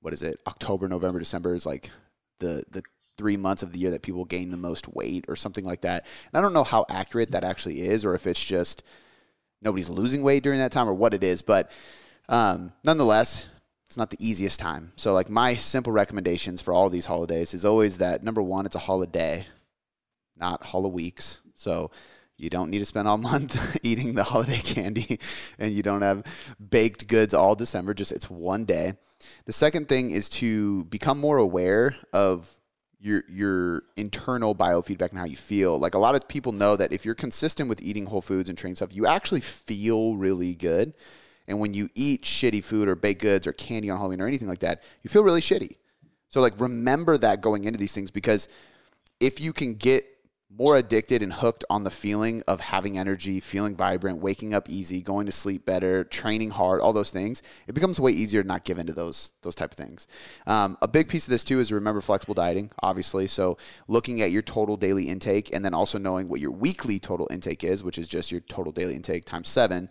what 0.00 0.12
is 0.12 0.22
it? 0.22 0.38
October, 0.46 0.86
November, 0.88 1.18
December 1.18 1.54
is 1.54 1.66
like 1.66 1.90
the 2.38 2.62
the 2.70 2.82
three 3.18 3.36
months 3.36 3.62
of 3.62 3.72
the 3.72 3.78
year 3.78 3.90
that 3.90 4.02
people 4.02 4.24
gain 4.24 4.50
the 4.50 4.56
most 4.56 4.88
weight 4.88 5.24
or 5.26 5.36
something 5.36 5.64
like 5.64 5.80
that. 5.80 6.06
And 6.26 6.38
I 6.38 6.42
don't 6.42 6.52
know 6.52 6.64
how 6.64 6.84
accurate 6.88 7.30
that 7.30 7.44
actually 7.44 7.80
is, 7.80 8.04
or 8.04 8.14
if 8.14 8.26
it's 8.26 8.44
just 8.44 8.82
nobody's 9.62 9.88
losing 9.88 10.22
weight 10.22 10.42
during 10.42 10.58
that 10.58 10.72
time, 10.72 10.88
or 10.88 10.94
what 10.94 11.14
it 11.14 11.24
is. 11.24 11.42
But 11.42 11.70
um, 12.28 12.72
nonetheless, 12.84 13.48
it's 13.86 13.96
not 13.96 14.10
the 14.10 14.24
easiest 14.24 14.60
time. 14.60 14.92
So 14.96 15.12
like 15.14 15.30
my 15.30 15.54
simple 15.54 15.92
recommendations 15.92 16.60
for 16.60 16.74
all 16.74 16.90
these 16.90 17.06
holidays 17.06 17.54
is 17.54 17.64
always 17.64 17.98
that 17.98 18.22
number 18.22 18.42
one, 18.42 18.66
it's 18.66 18.74
a 18.74 18.80
holiday, 18.80 19.46
not 20.36 20.64
holiday 20.64 20.94
weeks. 20.94 21.40
So 21.54 21.90
you 22.38 22.50
don't 22.50 22.70
need 22.70 22.80
to 22.80 22.86
spend 22.86 23.08
all 23.08 23.18
month 23.32 23.78
eating 23.82 24.14
the 24.14 24.24
holiday 24.24 24.58
candy 24.58 25.18
and 25.58 25.72
you 25.72 25.82
don't 25.82 26.02
have 26.02 26.24
baked 26.70 27.08
goods 27.08 27.34
all 27.34 27.54
December. 27.54 27.94
Just 27.94 28.12
it's 28.12 28.30
one 28.30 28.64
day. 28.64 28.94
The 29.46 29.52
second 29.52 29.88
thing 29.88 30.10
is 30.10 30.28
to 30.30 30.84
become 30.84 31.18
more 31.18 31.38
aware 31.38 31.96
of 32.12 32.52
your 32.98 33.22
your 33.28 33.82
internal 33.96 34.54
biofeedback 34.54 35.10
and 35.10 35.18
how 35.18 35.24
you 35.24 35.36
feel. 35.36 35.78
Like 35.78 35.94
a 35.94 35.98
lot 35.98 36.14
of 36.14 36.28
people 36.28 36.52
know 36.52 36.76
that 36.76 36.92
if 36.92 37.04
you're 37.04 37.14
consistent 37.14 37.68
with 37.68 37.82
eating 37.82 38.06
whole 38.06 38.22
foods 38.22 38.48
and 38.48 38.58
training 38.58 38.76
stuff, 38.76 38.94
you 38.94 39.06
actually 39.06 39.40
feel 39.40 40.16
really 40.16 40.54
good. 40.54 40.94
And 41.48 41.60
when 41.60 41.74
you 41.74 41.88
eat 41.94 42.22
shitty 42.22 42.64
food 42.64 42.88
or 42.88 42.96
baked 42.96 43.22
goods 43.22 43.46
or 43.46 43.52
candy 43.52 43.88
on 43.88 43.98
Halloween 43.98 44.20
or 44.20 44.26
anything 44.26 44.48
like 44.48 44.58
that, 44.60 44.82
you 45.02 45.10
feel 45.10 45.22
really 45.22 45.40
shitty. 45.40 45.76
So 46.28 46.40
like 46.40 46.58
remember 46.58 47.16
that 47.18 47.40
going 47.40 47.64
into 47.64 47.78
these 47.78 47.92
things 47.92 48.10
because 48.10 48.48
if 49.20 49.40
you 49.40 49.52
can 49.52 49.74
get 49.74 50.04
more 50.48 50.76
addicted 50.76 51.22
and 51.22 51.32
hooked 51.32 51.64
on 51.68 51.84
the 51.84 51.90
feeling 51.90 52.42
of 52.46 52.60
having 52.60 52.96
energy, 52.96 53.40
feeling 53.40 53.76
vibrant, 53.76 54.22
waking 54.22 54.54
up 54.54 54.68
easy, 54.68 55.02
going 55.02 55.26
to 55.26 55.32
sleep 55.32 55.66
better, 55.66 56.04
training 56.04 56.50
hard, 56.50 56.80
all 56.80 56.92
those 56.92 57.10
things, 57.10 57.42
it 57.66 57.74
becomes 57.74 57.98
way 57.98 58.12
easier 58.12 58.42
to 58.42 58.48
not 58.48 58.64
give 58.64 58.78
into 58.78 58.92
those 58.92 59.32
those 59.42 59.54
type 59.54 59.72
of 59.72 59.76
things. 59.76 60.06
Um, 60.46 60.78
a 60.80 60.88
big 60.88 61.08
piece 61.08 61.26
of 61.26 61.30
this 61.30 61.44
too 61.44 61.58
is 61.58 61.72
remember 61.72 62.00
flexible 62.00 62.34
dieting, 62.34 62.70
obviously. 62.82 63.26
So 63.26 63.58
looking 63.88 64.22
at 64.22 64.30
your 64.30 64.42
total 64.42 64.76
daily 64.76 65.04
intake 65.04 65.52
and 65.54 65.64
then 65.64 65.74
also 65.74 65.98
knowing 65.98 66.28
what 66.28 66.40
your 66.40 66.52
weekly 66.52 66.98
total 66.98 67.28
intake 67.30 67.64
is, 67.64 67.82
which 67.82 67.98
is 67.98 68.08
just 68.08 68.30
your 68.30 68.40
total 68.42 68.72
daily 68.72 68.94
intake 68.94 69.24
times 69.24 69.48
seven. 69.48 69.88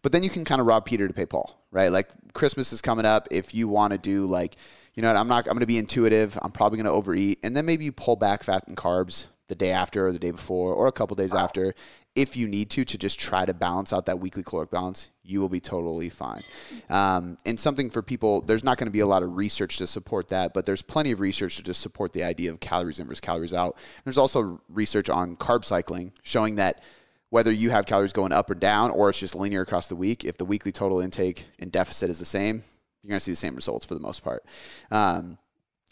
But 0.00 0.12
then 0.12 0.22
you 0.22 0.30
can 0.30 0.44
kind 0.44 0.60
of 0.60 0.66
rob 0.66 0.86
Peter 0.86 1.06
to 1.06 1.14
pay 1.14 1.26
Paul, 1.26 1.60
right? 1.70 1.92
Like 1.92 2.08
Christmas 2.32 2.72
is 2.72 2.80
coming 2.80 3.04
up. 3.04 3.28
If 3.30 3.54
you 3.54 3.68
want 3.68 3.92
to 3.92 3.98
do 3.98 4.26
like, 4.26 4.56
you 4.94 5.02
know, 5.02 5.08
what, 5.08 5.16
I'm 5.16 5.28
not, 5.28 5.46
I'm 5.46 5.52
going 5.52 5.60
to 5.60 5.66
be 5.66 5.78
intuitive. 5.78 6.38
I'm 6.40 6.50
probably 6.50 6.76
going 6.76 6.86
to 6.86 6.92
overeat, 6.92 7.40
and 7.42 7.56
then 7.56 7.66
maybe 7.66 7.84
you 7.84 7.92
pull 7.92 8.16
back 8.16 8.42
fat 8.42 8.66
and 8.66 8.76
carbs 8.76 9.26
the 9.48 9.54
day 9.54 9.70
after 9.70 10.06
or 10.06 10.12
the 10.12 10.18
day 10.18 10.30
before 10.30 10.74
or 10.74 10.86
a 10.86 10.92
couple 10.92 11.16
days 11.16 11.34
after 11.34 11.74
if 12.14 12.36
you 12.36 12.48
need 12.48 12.68
to 12.70 12.84
to 12.84 12.98
just 12.98 13.18
try 13.18 13.44
to 13.46 13.54
balance 13.54 13.92
out 13.92 14.06
that 14.06 14.18
weekly 14.18 14.42
caloric 14.42 14.70
balance 14.70 15.10
you 15.22 15.40
will 15.40 15.48
be 15.48 15.60
totally 15.60 16.08
fine. 16.08 16.40
Um, 16.88 17.36
and 17.44 17.60
something 17.60 17.90
for 17.90 18.02
people 18.02 18.40
there's 18.42 18.64
not 18.64 18.78
going 18.78 18.86
to 18.86 18.92
be 18.92 19.00
a 19.00 19.06
lot 19.06 19.22
of 19.22 19.36
research 19.36 19.78
to 19.78 19.86
support 19.86 20.28
that 20.28 20.52
but 20.54 20.66
there's 20.66 20.82
plenty 20.82 21.10
of 21.10 21.20
research 21.20 21.56
to 21.56 21.62
just 21.62 21.80
support 21.80 22.12
the 22.12 22.24
idea 22.24 22.50
of 22.50 22.60
calories 22.60 23.00
in 23.00 23.06
versus 23.06 23.20
calories 23.20 23.54
out. 23.54 23.76
There's 24.04 24.18
also 24.18 24.60
research 24.68 25.08
on 25.08 25.36
carb 25.36 25.64
cycling 25.64 26.12
showing 26.22 26.56
that 26.56 26.82
whether 27.30 27.52
you 27.52 27.70
have 27.70 27.86
calories 27.86 28.12
going 28.12 28.32
up 28.32 28.50
or 28.50 28.54
down 28.54 28.90
or 28.90 29.10
it's 29.10 29.20
just 29.20 29.34
linear 29.34 29.62
across 29.62 29.88
the 29.88 29.96
week 29.96 30.24
if 30.24 30.38
the 30.38 30.44
weekly 30.44 30.72
total 30.72 31.00
intake 31.00 31.46
and 31.58 31.72
deficit 31.72 32.10
is 32.10 32.18
the 32.18 32.24
same 32.24 32.62
you're 33.02 33.10
going 33.10 33.18
to 33.18 33.24
see 33.24 33.32
the 33.32 33.36
same 33.36 33.54
results 33.54 33.86
for 33.86 33.94
the 33.94 34.00
most 34.00 34.24
part. 34.24 34.44
Um, 34.90 35.38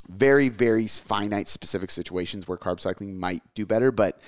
very, 0.09 0.49
very 0.49 0.87
finite 0.87 1.49
specific 1.49 1.91
situations 1.91 2.47
where 2.47 2.59
carb 2.59 2.81
cycling 2.81 3.19
might 3.19 3.43
do 3.55 3.67
better, 3.67 3.91
but 3.93 4.21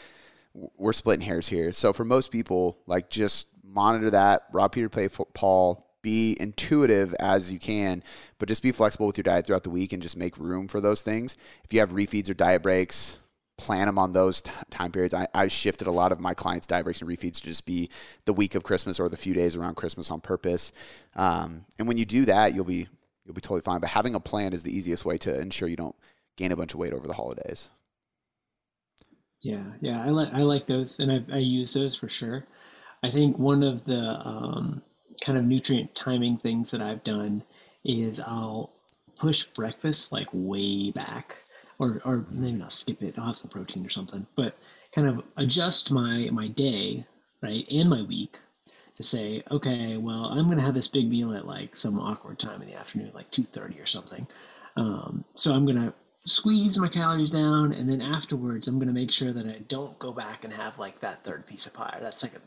we're 0.76 0.92
splitting 0.92 1.24
hairs 1.24 1.48
here. 1.48 1.72
So 1.72 1.92
for 1.92 2.04
most 2.04 2.30
people, 2.30 2.78
like 2.86 3.10
just 3.10 3.46
monitor 3.62 4.10
that, 4.10 4.42
rob 4.52 4.72
Peter 4.72 4.88
play 4.88 5.08
Paul, 5.08 5.84
be 6.02 6.36
intuitive 6.40 7.14
as 7.20 7.52
you 7.52 7.58
can, 7.58 8.02
but 8.38 8.48
just 8.48 8.62
be 8.62 8.72
flexible 8.72 9.06
with 9.06 9.18
your 9.18 9.24
diet 9.24 9.46
throughout 9.46 9.64
the 9.64 9.70
week 9.70 9.92
and 9.92 10.02
just 10.02 10.16
make 10.16 10.36
room 10.38 10.68
for 10.68 10.80
those 10.80 11.02
things. 11.02 11.36
If 11.64 11.72
you 11.72 11.80
have 11.80 11.92
refeeds 11.92 12.30
or 12.30 12.34
diet 12.34 12.62
breaks, 12.62 13.18
plan 13.56 13.86
them 13.86 13.98
on 13.98 14.12
those 14.12 14.42
t- 14.42 14.50
time 14.70 14.92
periods. 14.92 15.12
I, 15.12 15.26
I 15.34 15.48
shifted 15.48 15.88
a 15.88 15.92
lot 15.92 16.12
of 16.12 16.20
my 16.20 16.32
clients' 16.32 16.66
diet 16.66 16.84
breaks 16.84 17.00
and 17.02 17.10
refeeds 17.10 17.40
to 17.40 17.46
just 17.46 17.66
be 17.66 17.90
the 18.24 18.32
week 18.32 18.54
of 18.54 18.62
Christmas 18.62 19.00
or 19.00 19.08
the 19.08 19.16
few 19.16 19.34
days 19.34 19.56
around 19.56 19.74
Christmas 19.74 20.10
on 20.10 20.20
purpose. 20.20 20.72
Um, 21.16 21.64
and 21.78 21.88
when 21.88 21.98
you 21.98 22.06
do 22.06 22.24
that, 22.26 22.54
you'll 22.54 22.64
be 22.64 22.86
you'll 23.28 23.34
be 23.34 23.42
totally 23.42 23.60
fine. 23.60 23.78
But 23.78 23.90
having 23.90 24.14
a 24.14 24.20
plan 24.20 24.54
is 24.54 24.62
the 24.62 24.76
easiest 24.76 25.04
way 25.04 25.18
to 25.18 25.38
ensure 25.38 25.68
you 25.68 25.76
don't 25.76 25.94
gain 26.36 26.50
a 26.50 26.56
bunch 26.56 26.72
of 26.72 26.80
weight 26.80 26.94
over 26.94 27.06
the 27.06 27.12
holidays. 27.12 27.68
Yeah, 29.42 29.64
yeah, 29.80 30.02
I 30.02 30.08
like 30.08 30.32
I 30.32 30.38
like 30.38 30.66
those, 30.66 30.98
and 30.98 31.12
I've, 31.12 31.30
I 31.30 31.36
use 31.36 31.72
those 31.72 31.94
for 31.94 32.08
sure. 32.08 32.44
I 33.04 33.10
think 33.10 33.38
one 33.38 33.62
of 33.62 33.84
the 33.84 34.00
um, 34.00 34.82
kind 35.24 35.38
of 35.38 35.44
nutrient 35.44 35.94
timing 35.94 36.38
things 36.38 36.72
that 36.72 36.80
I've 36.80 37.04
done 37.04 37.44
is 37.84 38.18
I'll 38.18 38.70
push 39.16 39.44
breakfast 39.44 40.10
like 40.10 40.26
way 40.32 40.90
back, 40.90 41.36
or 41.78 42.00
or 42.04 42.26
maybe 42.30 42.56
not 42.56 42.72
skip 42.72 43.02
it. 43.02 43.18
I'll 43.18 43.26
have 43.26 43.36
some 43.36 43.50
protein 43.50 43.86
or 43.86 43.90
something, 43.90 44.26
but 44.34 44.56
kind 44.92 45.06
of 45.06 45.22
adjust 45.36 45.92
my 45.92 46.28
my 46.32 46.48
day 46.48 47.04
right 47.42 47.64
and 47.70 47.90
my 47.90 48.02
week 48.02 48.40
to 48.98 49.04
say, 49.04 49.44
okay, 49.48 49.96
well, 49.96 50.24
I'm 50.24 50.46
going 50.46 50.58
to 50.58 50.64
have 50.64 50.74
this 50.74 50.88
big 50.88 51.08
meal 51.08 51.32
at 51.32 51.46
like 51.46 51.76
some 51.76 52.00
awkward 52.00 52.38
time 52.38 52.60
in 52.62 52.68
the 52.68 52.74
afternoon, 52.74 53.12
like 53.14 53.30
2:30 53.30 53.80
or 53.80 53.86
something. 53.86 54.26
Um, 54.76 55.24
so 55.34 55.54
I'm 55.54 55.64
going 55.64 55.76
to 55.76 55.94
squeeze 56.26 56.76
my 56.78 56.88
calories 56.88 57.30
down, 57.30 57.72
and 57.72 57.88
then 57.88 58.02
afterwards, 58.02 58.66
I'm 58.66 58.74
going 58.74 58.88
to 58.88 58.94
make 58.94 59.12
sure 59.12 59.32
that 59.32 59.46
I 59.46 59.60
don't 59.68 59.96
go 60.00 60.12
back 60.12 60.42
and 60.42 60.52
have 60.52 60.80
like 60.80 61.00
that 61.00 61.22
third 61.22 61.46
piece 61.46 61.66
of 61.66 61.74
pie 61.74 61.94
or 61.96 62.02
that 62.02 62.14
second, 62.14 62.42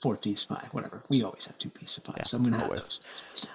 fourth 0.00 0.22
piece 0.22 0.44
of 0.44 0.50
pie, 0.50 0.68
whatever. 0.70 1.02
We 1.08 1.24
always 1.24 1.46
have 1.46 1.58
two 1.58 1.70
pieces 1.70 1.98
of 1.98 2.04
pie, 2.04 2.14
yeah, 2.18 2.22
so 2.22 2.36
I'm 2.36 2.44
going 2.44 2.54
to 2.54 2.60
have 2.60 2.70
those. 2.70 3.00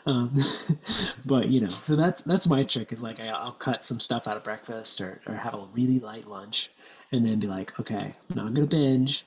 Um, 0.05 0.37
but 1.25 1.47
you 1.47 1.61
know, 1.61 1.69
so 1.83 1.95
that's 1.95 2.21
that's 2.23 2.47
my 2.49 2.63
trick 2.63 2.91
is 2.91 3.01
like 3.01 3.21
I, 3.21 3.45
will 3.45 3.53
cut 3.53 3.85
some 3.85 4.01
stuff 4.01 4.27
out 4.27 4.35
of 4.35 4.43
breakfast 4.43 4.99
or 4.99 5.21
or 5.25 5.35
have 5.35 5.53
a 5.53 5.67
really 5.73 5.99
light 5.99 6.27
lunch, 6.27 6.69
and 7.13 7.25
then 7.25 7.39
be 7.39 7.47
like, 7.47 7.79
okay, 7.79 8.13
now 8.35 8.41
I'm 8.41 8.53
going 8.53 8.67
to 8.67 8.75
binge 8.75 9.25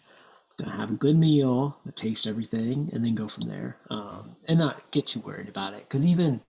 have 0.66 0.90
a 0.90 0.94
good 0.94 1.16
meal, 1.16 1.76
taste 1.94 2.26
everything, 2.26 2.90
and 2.92 3.04
then 3.04 3.14
go 3.14 3.28
from 3.28 3.48
there. 3.48 3.76
Um, 3.90 4.36
and 4.46 4.58
not 4.58 4.90
get 4.90 5.06
too 5.06 5.20
worried 5.20 5.48
about 5.48 5.74
it. 5.74 5.88
Because 5.88 6.06
even 6.06 6.40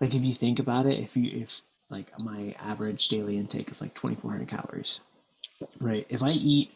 like 0.00 0.14
if 0.14 0.22
you 0.22 0.34
think 0.34 0.58
about 0.58 0.86
it, 0.86 0.98
if 0.98 1.16
you 1.16 1.42
if 1.42 1.62
like 1.90 2.12
my 2.18 2.54
average 2.58 3.08
daily 3.08 3.36
intake 3.36 3.70
is 3.70 3.80
like 3.80 3.94
2,400 3.94 4.48
calories, 4.48 5.00
right? 5.80 6.06
If 6.08 6.22
I 6.22 6.30
eat 6.30 6.70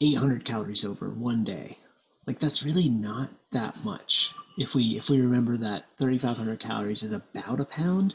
800 0.00 0.44
calories 0.44 0.84
over 0.84 1.08
one 1.08 1.44
day, 1.44 1.78
like 2.26 2.40
that's 2.40 2.64
really 2.64 2.88
not 2.88 3.30
that 3.52 3.84
much. 3.84 4.34
If 4.58 4.74
we 4.74 4.96
if 4.96 5.08
we 5.08 5.20
remember 5.20 5.56
that 5.58 5.84
3,500 5.98 6.60
calories 6.60 7.02
is 7.02 7.12
about 7.12 7.60
a 7.60 7.64
pound, 7.64 8.14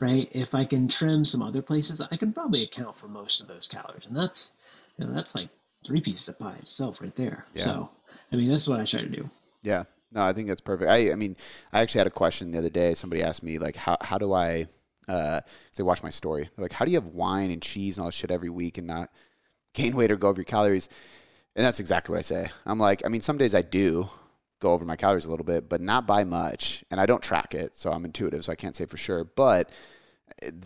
right? 0.00 0.28
If 0.32 0.54
I 0.54 0.64
can 0.64 0.88
trim 0.88 1.24
some 1.24 1.42
other 1.42 1.62
places, 1.62 2.00
I 2.00 2.16
can 2.16 2.32
probably 2.32 2.62
account 2.62 2.96
for 2.98 3.08
most 3.08 3.40
of 3.40 3.48
those 3.48 3.66
calories, 3.66 4.06
and 4.06 4.16
that's 4.16 4.52
you 4.98 5.06
know 5.06 5.14
that's 5.14 5.34
like 5.34 5.48
three 5.86 6.00
pieces 6.00 6.28
of 6.28 6.38
pie 6.38 6.56
itself 6.60 7.00
right 7.00 7.14
there. 7.16 7.46
Yeah. 7.54 7.64
So, 7.64 7.90
I 8.32 8.36
mean, 8.36 8.48
that's 8.48 8.66
what 8.68 8.80
I 8.80 8.84
try 8.84 9.00
to 9.00 9.08
do. 9.08 9.30
Yeah. 9.62 9.84
No, 10.12 10.24
I 10.24 10.32
think 10.32 10.48
that's 10.48 10.60
perfect. 10.60 10.90
I, 10.90 11.12
I 11.12 11.14
mean, 11.14 11.36
I 11.72 11.80
actually 11.80 11.98
had 11.98 12.06
a 12.06 12.10
question 12.10 12.50
the 12.50 12.58
other 12.58 12.70
day. 12.70 12.94
Somebody 12.94 13.22
asked 13.22 13.42
me 13.42 13.58
like, 13.58 13.76
how, 13.76 13.96
how 14.00 14.18
do 14.18 14.32
I, 14.32 14.66
uh, 15.08 15.40
they 15.76 15.82
watch 15.82 16.02
my 16.02 16.10
story. 16.10 16.48
They're 16.56 16.64
like, 16.64 16.72
how 16.72 16.84
do 16.84 16.90
you 16.90 16.96
have 16.96 17.06
wine 17.06 17.50
and 17.50 17.62
cheese 17.62 17.96
and 17.96 18.02
all 18.02 18.08
this 18.08 18.14
shit 18.14 18.30
every 18.30 18.50
week 18.50 18.78
and 18.78 18.86
not 18.86 19.10
gain 19.74 19.94
weight 19.96 20.10
or 20.10 20.16
go 20.16 20.28
over 20.28 20.40
your 20.40 20.44
calories? 20.44 20.88
And 21.54 21.64
that's 21.64 21.80
exactly 21.80 22.12
what 22.12 22.18
I 22.18 22.22
say. 22.22 22.50
I'm 22.64 22.78
like, 22.78 23.04
I 23.04 23.08
mean, 23.08 23.20
some 23.20 23.38
days 23.38 23.54
I 23.54 23.62
do 23.62 24.08
go 24.60 24.72
over 24.72 24.84
my 24.84 24.96
calories 24.96 25.26
a 25.26 25.30
little 25.30 25.44
bit, 25.44 25.68
but 25.68 25.80
not 25.80 26.06
by 26.06 26.24
much. 26.24 26.84
And 26.90 27.00
I 27.00 27.06
don't 27.06 27.22
track 27.22 27.54
it. 27.54 27.76
So 27.76 27.90
I'm 27.90 28.04
intuitive. 28.04 28.44
So 28.44 28.52
I 28.52 28.56
can't 28.56 28.76
say 28.76 28.86
for 28.86 28.96
sure. 28.96 29.24
But 29.24 29.70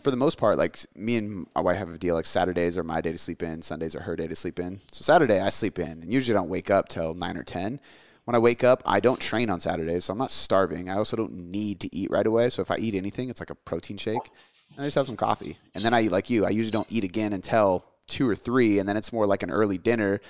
for 0.01 0.11
the 0.11 0.17
most 0.17 0.39
part, 0.39 0.59
like 0.59 0.79
me 0.97 1.17
and 1.17 1.47
my 1.55 1.61
wife 1.61 1.79
have 1.79 1.91
a 1.91 1.99
deal. 1.99 2.15
Like 2.15 2.27
Saturdays 2.27 2.77
are 2.77 2.83
my 2.83 3.01
day 3.01 3.13
to 3.13 3.19
sleep 3.19 3.43
in, 3.43 3.63
Sundays 3.63 3.95
are 3.95 4.01
her 4.01 4.17
day 4.17 4.27
to 4.27 4.37
sleep 4.37 4.59
in. 4.59 4.81
So 4.93 5.03
Saturday 5.03 5.41
I 5.41 5.51
sleep 5.51 5.79
in, 5.79 6.03
and 6.03 6.13
usually 6.13 6.35
don't 6.35 6.49
wake 6.49 6.71
up 6.71 6.89
till 6.89 7.15
nine 7.15 7.37
or 7.37 7.43
ten. 7.43 7.81
When 8.25 8.35
I 8.35 8.39
wake 8.39 8.63
up, 8.65 8.83
I 8.85 9.01
don't 9.01 9.21
train 9.21 9.51
on 9.51 9.61
Saturdays, 9.61 10.05
so 10.05 10.13
I'm 10.13 10.19
not 10.19 10.31
starving. 10.31 10.89
I 10.89 10.97
also 10.97 11.17
don't 11.17 11.33
need 11.33 11.81
to 11.81 11.95
eat 11.95 12.11
right 12.11 12.27
away. 12.27 12.51
So 12.51 12.63
if 12.63 12.71
I 12.71 12.77
eat 12.77 12.95
anything, 12.95 13.31
it's 13.31 13.41
like 13.41 13.51
a 13.51 13.55
protein 13.55 13.97
shake. 13.97 14.31
And 14.77 14.81
I 14.81 14.85
just 14.85 14.97
have 14.97 15.07
some 15.07 15.17
coffee, 15.17 15.59
and 15.75 15.85
then 15.85 15.95
I 15.95 16.03
eat 16.03 16.13
like 16.13 16.31
you. 16.31 16.45
I 16.45 16.51
usually 16.51 16.71
don't 16.71 16.91
eat 16.91 17.05
again 17.05 17.33
until 17.33 17.85
two 18.07 18.29
or 18.29 18.35
three, 18.35 18.79
and 18.79 18.89
then 18.89 18.97
it's 18.97 19.13
more 19.13 19.27
like 19.27 19.43
an 19.43 19.51
early 19.51 19.79
dinner. 19.79 20.21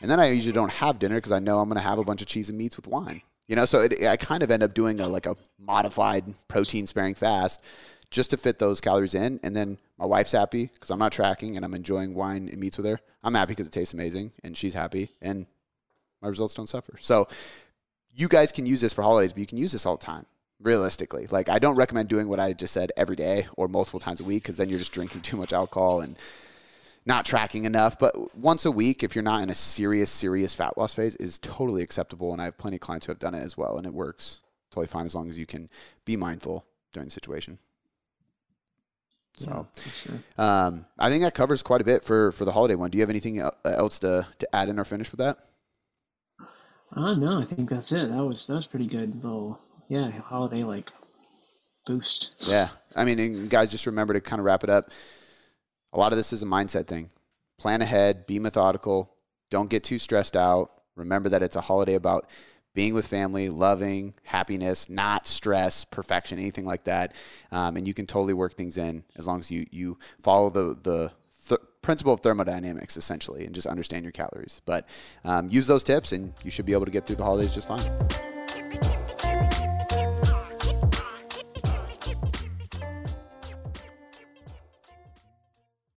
And 0.00 0.10
then 0.10 0.20
I 0.20 0.30
usually 0.30 0.52
don't 0.52 0.72
have 0.72 0.98
dinner 0.98 1.16
because 1.16 1.32
I 1.32 1.40
know 1.40 1.58
I'm 1.58 1.68
going 1.68 1.80
to 1.80 1.88
have 1.88 1.98
a 1.98 2.04
bunch 2.04 2.22
of 2.22 2.28
cheese 2.28 2.48
and 2.48 2.58
meats 2.58 2.76
with 2.76 2.86
wine. 2.86 3.22
You 3.48 3.56
know, 3.56 3.64
so 3.64 3.80
it, 3.80 4.04
I 4.04 4.16
kind 4.16 4.42
of 4.42 4.50
end 4.50 4.62
up 4.62 4.74
doing 4.74 5.00
a 5.00 5.08
like 5.08 5.26
a 5.26 5.36
modified 5.58 6.34
protein 6.48 6.86
sparing 6.86 7.14
fast 7.14 7.62
just 8.10 8.30
to 8.30 8.36
fit 8.36 8.58
those 8.58 8.80
calories 8.80 9.14
in. 9.14 9.40
And 9.42 9.54
then 9.54 9.78
my 9.98 10.06
wife's 10.06 10.32
happy 10.32 10.70
because 10.72 10.90
I'm 10.90 10.98
not 10.98 11.12
tracking 11.12 11.56
and 11.56 11.64
I'm 11.64 11.74
enjoying 11.74 12.14
wine 12.14 12.48
and 12.48 12.58
meats 12.58 12.76
with 12.76 12.86
her. 12.86 13.00
I'm 13.22 13.34
happy 13.34 13.52
because 13.52 13.66
it 13.66 13.72
tastes 13.72 13.94
amazing 13.94 14.32
and 14.42 14.56
she's 14.56 14.74
happy 14.74 15.10
and 15.20 15.46
my 16.22 16.28
results 16.28 16.54
don't 16.54 16.68
suffer. 16.68 16.96
So 17.00 17.28
you 18.14 18.28
guys 18.28 18.52
can 18.52 18.66
use 18.66 18.80
this 18.80 18.92
for 18.92 19.02
holidays, 19.02 19.32
but 19.32 19.40
you 19.40 19.46
can 19.46 19.58
use 19.58 19.72
this 19.72 19.86
all 19.86 19.96
the 19.96 20.04
time. 20.04 20.26
Realistically, 20.60 21.28
like 21.28 21.48
I 21.48 21.60
don't 21.60 21.76
recommend 21.76 22.08
doing 22.08 22.28
what 22.28 22.40
I 22.40 22.52
just 22.52 22.74
said 22.74 22.90
every 22.96 23.14
day 23.14 23.46
or 23.56 23.68
multiple 23.68 24.00
times 24.00 24.20
a 24.20 24.24
week 24.24 24.42
because 24.42 24.56
then 24.56 24.68
you're 24.68 24.80
just 24.80 24.90
drinking 24.90 25.20
too 25.20 25.36
much 25.36 25.52
alcohol 25.52 26.00
and 26.00 26.18
not 27.06 27.24
tracking 27.24 27.64
enough. 27.64 27.96
But 27.96 28.36
once 28.36 28.64
a 28.64 28.72
week, 28.72 29.04
if 29.04 29.14
you're 29.14 29.22
not 29.22 29.42
in 29.42 29.50
a 29.50 29.54
serious, 29.54 30.10
serious 30.10 30.56
fat 30.56 30.76
loss 30.76 30.96
phase, 30.96 31.14
is 31.16 31.38
totally 31.38 31.82
acceptable. 31.82 32.32
And 32.32 32.42
I 32.42 32.46
have 32.46 32.58
plenty 32.58 32.76
of 32.76 32.80
clients 32.80 33.06
who 33.06 33.12
have 33.12 33.20
done 33.20 33.36
it 33.36 33.42
as 33.42 33.56
well, 33.56 33.76
and 33.78 33.86
it 33.86 33.94
works 33.94 34.40
totally 34.72 34.88
fine 34.88 35.06
as 35.06 35.14
long 35.14 35.28
as 35.28 35.38
you 35.38 35.46
can 35.46 35.68
be 36.04 36.16
mindful 36.16 36.66
during 36.92 37.06
the 37.06 37.12
situation. 37.12 37.58
So, 39.38 39.68
sure. 40.02 40.14
um, 40.36 40.84
I 40.98 41.10
think 41.10 41.22
that 41.22 41.34
covers 41.34 41.62
quite 41.62 41.80
a 41.80 41.84
bit 41.84 42.02
for 42.02 42.32
for 42.32 42.44
the 42.44 42.52
holiday 42.52 42.74
one. 42.74 42.90
Do 42.90 42.98
you 42.98 43.02
have 43.02 43.10
anything 43.10 43.40
else 43.64 44.00
to 44.00 44.26
to 44.38 44.54
add 44.54 44.68
in 44.68 44.78
or 44.78 44.84
finish 44.84 45.12
with 45.12 45.20
that? 45.20 45.38
Uh, 46.92 47.14
no, 47.14 47.40
I 47.40 47.44
think 47.44 47.70
that's 47.70 47.92
it. 47.92 48.10
That 48.10 48.24
was 48.24 48.46
that 48.48 48.54
was 48.54 48.66
pretty 48.66 48.86
good 48.86 49.22
little 49.22 49.60
yeah 49.88 50.10
holiday 50.10 50.64
like 50.64 50.90
boost. 51.86 52.34
Yeah, 52.40 52.70
I 52.96 53.04
mean, 53.04 53.46
guys, 53.46 53.70
just 53.70 53.86
remember 53.86 54.14
to 54.14 54.20
kind 54.20 54.40
of 54.40 54.46
wrap 54.46 54.64
it 54.64 54.70
up. 54.70 54.90
A 55.92 55.98
lot 55.98 56.12
of 56.12 56.18
this 56.18 56.32
is 56.32 56.42
a 56.42 56.46
mindset 56.46 56.86
thing. 56.86 57.10
Plan 57.58 57.80
ahead, 57.80 58.26
be 58.26 58.38
methodical, 58.38 59.14
don't 59.50 59.70
get 59.70 59.84
too 59.84 59.98
stressed 59.98 60.36
out. 60.36 60.70
Remember 60.96 61.28
that 61.28 61.42
it's 61.42 61.56
a 61.56 61.60
holiday 61.60 61.94
about 61.94 62.28
being 62.78 62.94
with 62.94 63.08
family, 63.08 63.48
loving, 63.48 64.14
happiness, 64.22 64.88
not 64.88 65.26
stress, 65.26 65.84
perfection, 65.84 66.38
anything 66.38 66.64
like 66.64 66.84
that. 66.84 67.12
Um, 67.50 67.76
and 67.76 67.88
you 67.88 67.92
can 67.92 68.06
totally 68.06 68.34
work 68.34 68.54
things 68.54 68.78
in 68.78 69.02
as 69.16 69.26
long 69.26 69.40
as 69.40 69.50
you 69.50 69.66
you 69.72 69.98
follow 70.22 70.48
the 70.48 70.78
the 70.80 71.10
th- 71.48 71.60
principle 71.82 72.12
of 72.12 72.20
thermodynamics 72.20 72.96
essentially 72.96 73.44
and 73.46 73.52
just 73.52 73.66
understand 73.66 74.04
your 74.04 74.12
calories. 74.12 74.60
But 74.64 74.88
um, 75.24 75.48
use 75.50 75.66
those 75.66 75.82
tips, 75.82 76.12
and 76.12 76.34
you 76.44 76.52
should 76.52 76.66
be 76.66 76.72
able 76.72 76.84
to 76.84 76.92
get 76.92 77.04
through 77.04 77.16
the 77.16 77.24
holidays 77.24 77.52
just 77.52 77.66
fine. 77.66 79.07